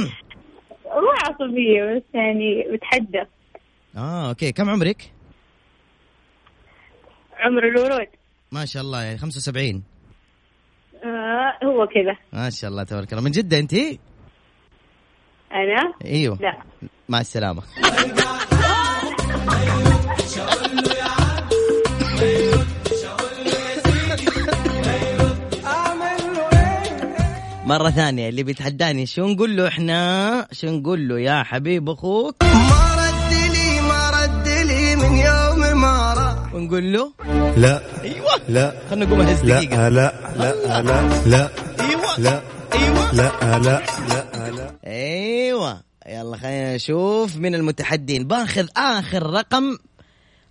مو 0.85 1.11
عصبية 1.25 1.95
بس 1.95 2.03
يعني 2.13 2.65
بتحدى 2.73 3.23
آه 3.97 4.29
أوكي. 4.29 4.51
كم 4.51 4.69
عمرك؟ 4.69 5.11
عمر 7.39 7.63
الورود. 7.67 8.07
ما 8.51 8.65
شاء 8.65 8.83
الله 8.83 9.03
يعني 9.03 9.17
75 9.17 9.83
آه 11.03 11.65
هو 11.65 11.87
كذا. 11.87 12.17
ما 12.33 12.49
شاء 12.49 12.69
الله 12.69 12.83
تبارك 12.83 13.11
الله. 13.13 13.23
من 13.23 13.31
جدة 13.31 13.59
أنت؟ 13.59 13.73
أنا؟ 13.73 15.93
أيوه. 16.05 16.37
لا. 16.41 16.57
مع 17.09 17.21
السلامة. 17.21 17.61
مرة 27.65 27.89
ثانية 27.89 28.29
اللي 28.29 28.43
بيتحداني 28.43 29.05
شو 29.05 29.27
نقول 29.27 29.57
له 29.57 29.67
إحنا؟ 29.67 30.47
شو 30.51 30.67
نقول 30.67 31.07
له؟ 31.07 31.19
يا 31.19 31.43
حبيب 31.43 31.89
أخوك. 31.89 32.35
ما 32.43 32.95
رد 32.95 33.33
لي 33.53 33.81
ما 33.81 34.09
رد 34.09 34.47
لي 34.47 34.95
من 34.95 35.17
يوم 35.17 35.44
راح 36.65 36.71
ونقول 36.71 36.93
له؟ 36.93 37.13
لا. 37.57 37.81
أيوه. 38.03 38.41
لا. 38.49 38.73
خلنا 38.89 39.05
نقوم 39.05 39.21
اهز 39.21 39.43
لا. 39.43 39.61
لا. 39.61 39.89
لا. 39.89 40.81
لا. 40.81 41.23
لا. 41.25 41.49
أيوه. 41.79 42.19
لا. 42.19 42.41
أيوه. 42.73 43.11
لا. 43.13 43.31
لا. 43.59 43.81
لا. 44.09 44.51
لا. 44.51 44.75
أيوه. 44.85 45.81
يلا 46.07 46.37
خلينا 46.37 46.75
نشوف 46.75 47.35
من 47.37 47.55
المتحدين. 47.55 48.27
باخذ 48.27 48.67
آخر 48.77 49.23
رقم 49.23 49.77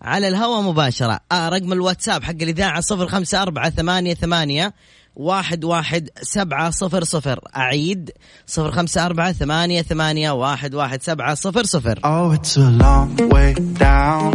على 0.02 0.28
الهواء 0.28 0.60
مباشرة. 0.62 1.20
آه 1.32 1.48
رقم 1.48 1.72
الواتساب 1.72 2.22
حق 2.22 2.42
الإذاعة 2.42 2.80
صفر 2.80 3.08
خمسة 3.08 3.42
أربعة 3.42 3.70
ثمانية 3.70 4.14
ثمانية 4.14 4.74
واحد 5.16 5.64
واحد 5.64 6.08
سبعة 6.22 6.70
صفر 6.70 7.04
صفر. 7.04 7.40
أعيد 7.56 8.10
صفر 8.46 8.70
خمسة 8.70 9.06
أربعة 9.06 9.32
ثمانية 9.32 9.82
ثمانية 9.82 10.30
واحد 10.30 10.74
واحد 10.74 11.02
سبعة 11.02 11.34
صفر 11.34 11.64
صفر. 11.64 11.98
Oh, 11.98 12.32
it's 12.32 12.56
a 12.56 12.70
long 12.70 13.16
way 13.28 13.54
down. 13.78 14.34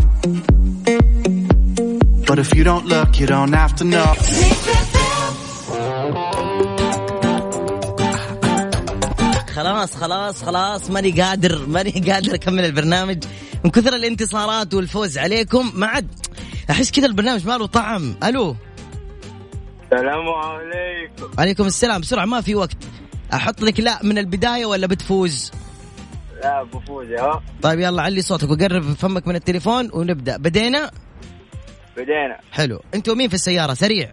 But 2.39 2.45
if 2.45 2.55
you 2.57 2.63
don't 2.63 2.85
look, 2.85 3.19
you 3.19 3.27
don't 3.27 3.53
have 3.61 3.73
to 3.79 3.83
know. 3.83 4.11
خلاص 9.55 9.95
خلاص 9.95 10.43
خلاص. 10.43 10.89
ماني 10.89 11.11
قادر 11.11 11.65
ماني 11.67 11.91
قادر 11.91 12.35
أكمل 12.35 12.65
البرنامج. 12.65 13.23
من 13.63 13.71
كثر 13.71 13.95
الانتصارات 13.95 14.73
والفوز 14.73 15.17
عليكم 15.17 15.71
ما 15.75 15.87
عاد 15.87 16.07
أحس 16.69 16.91
كذا 16.91 17.05
البرنامج 17.05 17.47
ما 17.47 17.57
له 17.57 17.65
طعم. 17.65 18.15
ألو؟ 18.23 18.55
السلام 19.83 20.29
عليكم. 20.29 21.31
عليكم 21.39 21.65
السلام. 21.65 22.01
بسرعة 22.01 22.25
ما 22.25 22.41
في 22.41 22.55
وقت. 22.55 22.77
أحط 23.33 23.61
لك 23.61 23.79
لا 23.79 23.99
من 24.03 24.17
البداية 24.17 24.65
ولا 24.65 24.87
بتفوز؟ 24.87 25.51
لا 26.43 26.63
بفوز 26.63 27.07
ها 27.07 27.43
طيب 27.61 27.79
يلا 27.79 28.01
علي 28.01 28.21
صوتك 28.21 28.49
وقرب 28.49 28.83
فمك 28.93 29.27
من 29.27 29.35
التليفون 29.35 29.89
ونبدأ. 29.93 30.37
بدينا؟ 30.37 30.91
بدينا. 31.99 32.39
حلو. 32.51 32.81
أنتوا 32.93 33.15
مين 33.15 33.27
في 33.29 33.33
السيارة؟ 33.33 33.73
سريع. 33.73 34.11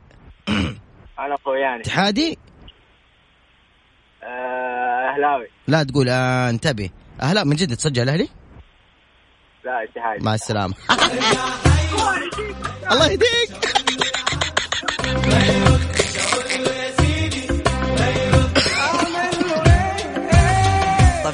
أنا 1.19 1.37
خوياني 1.45 1.81
اتحادي؟ 1.81 2.39
آه، 4.23 5.13
أهلاوي. 5.15 5.47
لا 5.69 5.83
تقول 5.83 6.09
آه 6.09 6.51
انتبه. 6.51 6.91
أهلا 7.23 7.45
من 7.45 7.57
جد 7.57 7.77
تسجل 7.77 8.03
الأهلي 8.03 8.29
لا 9.65 9.83
اتحاد 9.85 10.23
مع 10.23 10.35
السلامة. 10.35 10.75
الله 12.93 13.07
يهديك. 13.11 13.51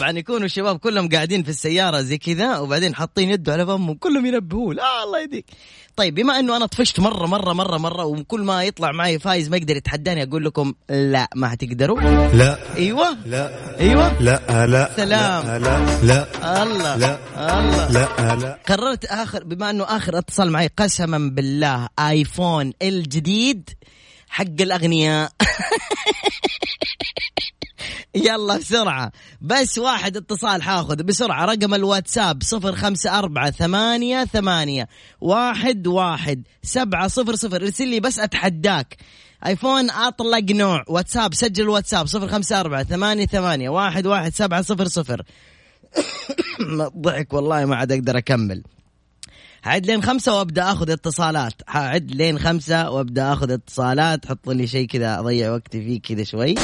طبعا 0.03 0.18
يكونوا 0.18 0.46
الشباب 0.46 0.78
كلهم 0.78 1.09
قاعدين 1.09 1.42
في 1.42 1.48
السيارة 1.48 2.00
زي 2.00 2.18
كذا 2.18 2.59
وبعدين 2.59 2.94
حاطين 2.94 3.30
يده 3.30 3.53
على 3.53 3.66
فمهم 3.66 3.94
كلهم 3.94 4.26
ينبهون. 4.26 4.80
آه 4.80 5.05
الله 5.05 5.20
يهديك. 5.20 5.44
طيب 5.96 6.14
بما 6.14 6.38
إنه 6.38 6.57
أنا 6.57 6.66
طفشت 6.66 7.00
مرة 7.00 7.26
مرة 7.26 7.53
مرة 7.53 7.78
مرة 7.78 8.05
وكل 8.05 8.40
ما 8.40 8.64
يطلع 8.64 8.92
معي 8.92 9.18
فايز 9.18 9.48
ما 9.48 9.57
يقدر 9.57 9.76
يتحداني 9.76 10.22
أقول 10.22 10.44
لكم 10.44 10.74
لا 10.88 11.28
ما 11.34 11.48
حتقدروا. 11.48 12.00
لا. 12.32 12.76
أيوه. 12.76 13.16
لا. 13.26 13.78
أيوه. 13.80 14.22
لا 14.22 14.66
لا. 14.66 14.90
سلام. 14.96 15.46
لا 15.46 15.59
لا. 15.59 16.00
لا. 16.03 16.62
الله. 16.62 16.96
لا. 16.96 17.18
الله. 17.59 17.92
لا 17.92 18.36
لا. 18.36 18.59
قررت 18.68 19.05
آخر 19.05 19.44
بما 19.44 19.70
إنه 19.70 19.84
آخر 19.84 20.18
اتصال 20.18 20.50
معي 20.50 20.70
قسما 20.76 21.18
بالله 21.18 21.88
آيفون 21.98 22.72
الجديد 22.82 23.70
حق 24.28 24.61
الأغنياء. 24.61 25.32
يلا 28.15 28.57
بسرعة. 28.57 29.13
بس 29.41 29.79
واحد 29.79 30.17
اتصال 30.17 30.63
حاخذ 30.63 31.03
بسرعة. 31.03 31.45
رقم 31.45 31.75
الواتساب 31.75 32.43
صفر 32.43 32.73
خمسة 32.73 33.19
أربعة 33.19 33.51
ثمانية 33.51 34.25
ثمانية 34.25 34.89
واحد 35.21 35.87
واحد 35.87 36.43
سبعة 36.63 37.09
صفر 37.09 37.35
صفر. 37.35 37.57
ارسل 37.63 37.89
لي 37.89 38.01
بس 38.01 38.19
أتحداك. 38.19 38.97
آيفون 39.47 39.91
أطلق 39.91 40.51
نوع. 40.51 40.85
واتساب 40.89 41.35
سجل 41.35 41.63
الواتساب 41.63 42.07
صفر 42.07 42.29
خمسة 42.29 42.61
أربعة 42.61 42.85
ثمانية 42.85 43.27
ثمانية 43.27 43.69
واحد 43.69 44.07
واحد 44.07 44.35
سبعة 44.35 44.63
صفر 44.63 44.87
صفر. 44.87 45.23
ضحك 47.03 47.33
والله 47.33 47.65
ما 47.65 47.77
عاد 47.77 47.93
أقدر 47.93 48.19
أكمل. 48.19 48.63
عد 49.65 49.87
لين 49.87 50.03
خمسة 50.03 50.39
وأبدأ 50.39 50.73
أخذ 50.73 50.91
اتصالات. 50.91 51.53
عد 51.69 52.11
لين 52.11 52.39
خمسة 52.39 52.91
وأبدأ 52.91 53.33
أخذ 53.33 53.51
اتصالات. 53.51 54.27
حط 54.27 54.49
لي 54.49 54.67
شيء 54.67 54.87
كذا 54.87 55.19
أضيع 55.19 55.53
وقتي 55.53 55.85
فيه 55.85 56.01
كذا 56.01 56.25
شوي. 56.25 56.55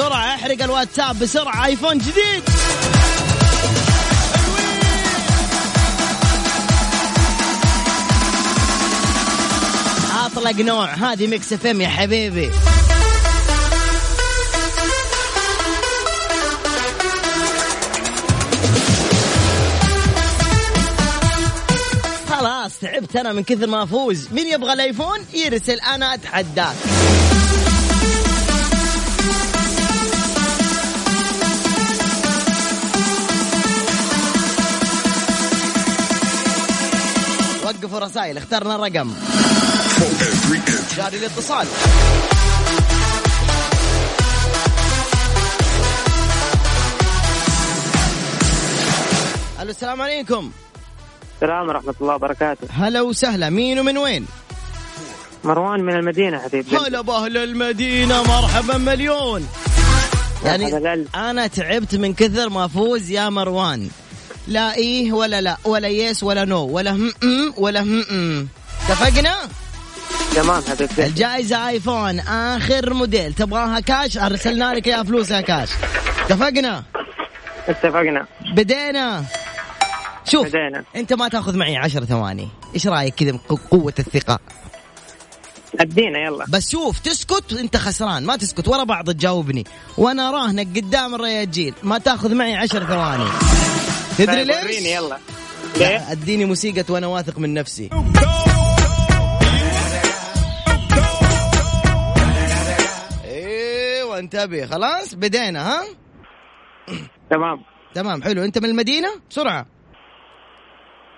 بسرعة 0.00 0.34
احرق 0.34 0.62
الواتساب 0.62 1.18
بسرعة 1.18 1.66
آيفون 1.66 1.98
جديد. 1.98 2.42
أطلق 10.26 10.60
نوع 10.60 10.94
هذه 10.94 11.26
Mix 11.26 11.52
FM 11.52 11.80
يا 11.80 11.88
حبيبي. 11.88 12.50
خلاص 22.30 22.78
تعبت 22.78 23.16
أنا 23.16 23.32
من 23.32 23.42
كثر 23.42 23.66
ما 23.66 23.82
أفوز. 23.82 24.28
مين 24.32 24.46
يبغى 24.46 24.72
الآيفون؟ 24.72 25.18
يرسل 25.34 25.80
أنا 25.80 26.14
أتحداك. 26.14 26.76
وقفوا 37.70 37.98
رسائل 37.98 38.36
اخترنا 38.36 38.76
رقم 38.76 39.12
جاري 40.96 41.16
الاتصال. 41.18 41.66
ألو 49.60 49.70
السلام 49.70 50.02
عليكم. 50.02 50.50
السلام 51.34 51.68
ورحمة 51.68 51.94
الله 52.00 52.14
وبركاته. 52.14 52.66
هلا 52.70 53.00
وسهلا 53.00 53.50
مين 53.50 53.78
ومن 53.78 53.98
وين؟ 53.98 54.26
مروان 55.44 55.80
من 55.80 55.94
المدينة 55.94 56.38
حبيبي. 56.38 56.76
هلا 56.76 57.00
بأهل 57.00 57.36
المدينة 57.36 58.22
مرحبا 58.22 58.78
مليون. 58.78 59.48
يعني. 60.44 61.06
أنا 61.14 61.46
تعبت 61.46 61.94
من 61.94 62.14
كثر 62.14 62.48
ما 62.48 62.64
أفوز 62.64 63.10
يا 63.10 63.28
مروان. 63.28 63.90
لا 64.48 64.74
إيه 64.74 65.12
ولا 65.12 65.40
لا 65.40 65.56
ولا 65.64 65.88
yes 65.88 66.22
ولا 66.22 66.44
no 66.44 66.64
ولا 66.64 66.90
هم 66.90 67.12
ام 67.22 67.54
ولا 67.56 67.82
هم 67.82 68.04
ام 68.10 68.48
اتفقنا؟ 68.88 69.36
تمام 70.34 70.62
حبيبي. 70.62 71.06
الجائزة 71.06 71.68
ايفون 71.68 72.20
آخر 72.20 72.94
موديل. 72.94 73.32
تبغاها 73.32 73.80
كاش 73.80 74.18
أرسلنا 74.18 74.74
لك 74.74 74.86
يا 74.86 75.02
فلوسها 75.02 75.40
كاش 75.40 75.68
اتفقنا؟ 76.24 76.82
اتفقنا. 77.68 78.26
بدينا. 78.54 79.24
شوف 80.24 80.46
بدينا. 80.46 80.84
أنت 80.96 81.12
ما 81.12 81.28
تأخذ 81.28 81.56
معي 81.56 81.76
عشر 81.76 82.04
ثواني. 82.04 82.48
إيش 82.74 82.86
رأيك 82.86 83.14
كذا 83.14 83.38
قوة 83.70 83.94
الثقة؟ 83.98 84.38
أدينا 85.80 86.18
يلا. 86.18 86.44
بس 86.48 86.70
شوف 86.70 86.98
تسكت 86.98 87.52
انت 87.52 87.76
خسران. 87.76 88.26
ما 88.26 88.36
تسكت 88.36 88.68
ورا 88.68 88.84
بعض 88.84 89.10
تجاوبني. 89.10 89.64
وأنا 89.98 90.30
راهنك 90.30 90.66
قدام 90.76 91.14
الرياجيل. 91.14 91.74
ما 91.82 91.98
تأخذ 91.98 92.34
معي 92.34 92.56
عشر 92.56 92.86
ثواني. 92.86 93.30
تدري 94.26 94.36
طيب 94.36 94.46
ليش؟ 94.46 94.64
وريني 94.64 94.92
يلا. 94.92 95.18
لا 95.80 96.12
أديني 96.12 96.44
موسيقى 96.44 96.84
وأنا 96.88 97.06
واثق 97.06 97.38
من 97.38 97.54
نفسي. 97.54 97.90
إيوه 103.24 104.18
انتبه. 104.18 104.66
خلاص 104.66 105.14
بدينا 105.14 105.68
ها؟ 105.68 105.84
تمام. 107.30 107.64
تمام 107.94 108.22
حلو. 108.22 108.44
أنت 108.44 108.58
من 108.58 108.64
المدينة؟ 108.64 109.08
بسرعة 109.30 109.66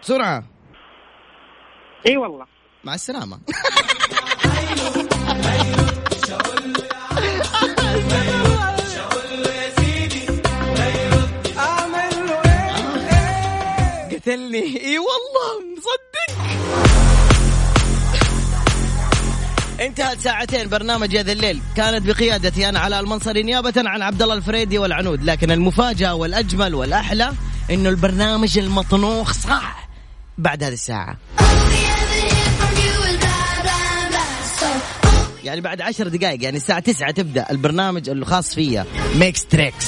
بسرعة 0.03 0.45
إي 2.07 2.17
والله. 2.17 2.47
مع 2.85 2.95
السلامة. 2.95 3.41
قتلني 14.23 14.85
إي 14.85 14.99
والله 14.99 15.53
مصدق. 15.77 16.39
انتهت 19.81 20.21
ساعتين 20.21 20.69
برنامج 20.69 21.17
هذا 21.17 21.33
الليل. 21.33 21.61
كانت 21.77 22.07
بقيادتي 22.07 22.69
أنا 22.69 22.79
على 22.79 23.01
المنصري 23.01 23.43
نيابة 23.43 23.73
عن 23.77 24.03
عبد 24.03 24.23
الله 24.23 24.35
الفريدي 24.35 24.79
والعنود. 24.79 25.25
لكن 25.25 25.51
المفاجأة 25.51 26.15
والأجمل 26.15 26.75
والأحلى 26.75 27.33
إنه 27.71 27.89
البرنامج 27.89 28.59
المطنوخ 28.59 29.33
صح 29.33 29.89
بعد 30.39 30.65
هذه 30.65 30.73
الساعة. 30.73 31.17
يعني 35.45 35.61
بعد 35.61 35.81
عشر 35.81 36.09
دقائق 36.09 36.45
يعني 36.45 36.57
الساعة 36.57 36.81
تسعة 36.81 37.11
تبدأ 37.11 37.47
البرنامج 37.51 38.09
الخاص 38.09 38.55
فيا 38.55 38.87
ميكس 39.15 39.47
تريكس 39.47 39.87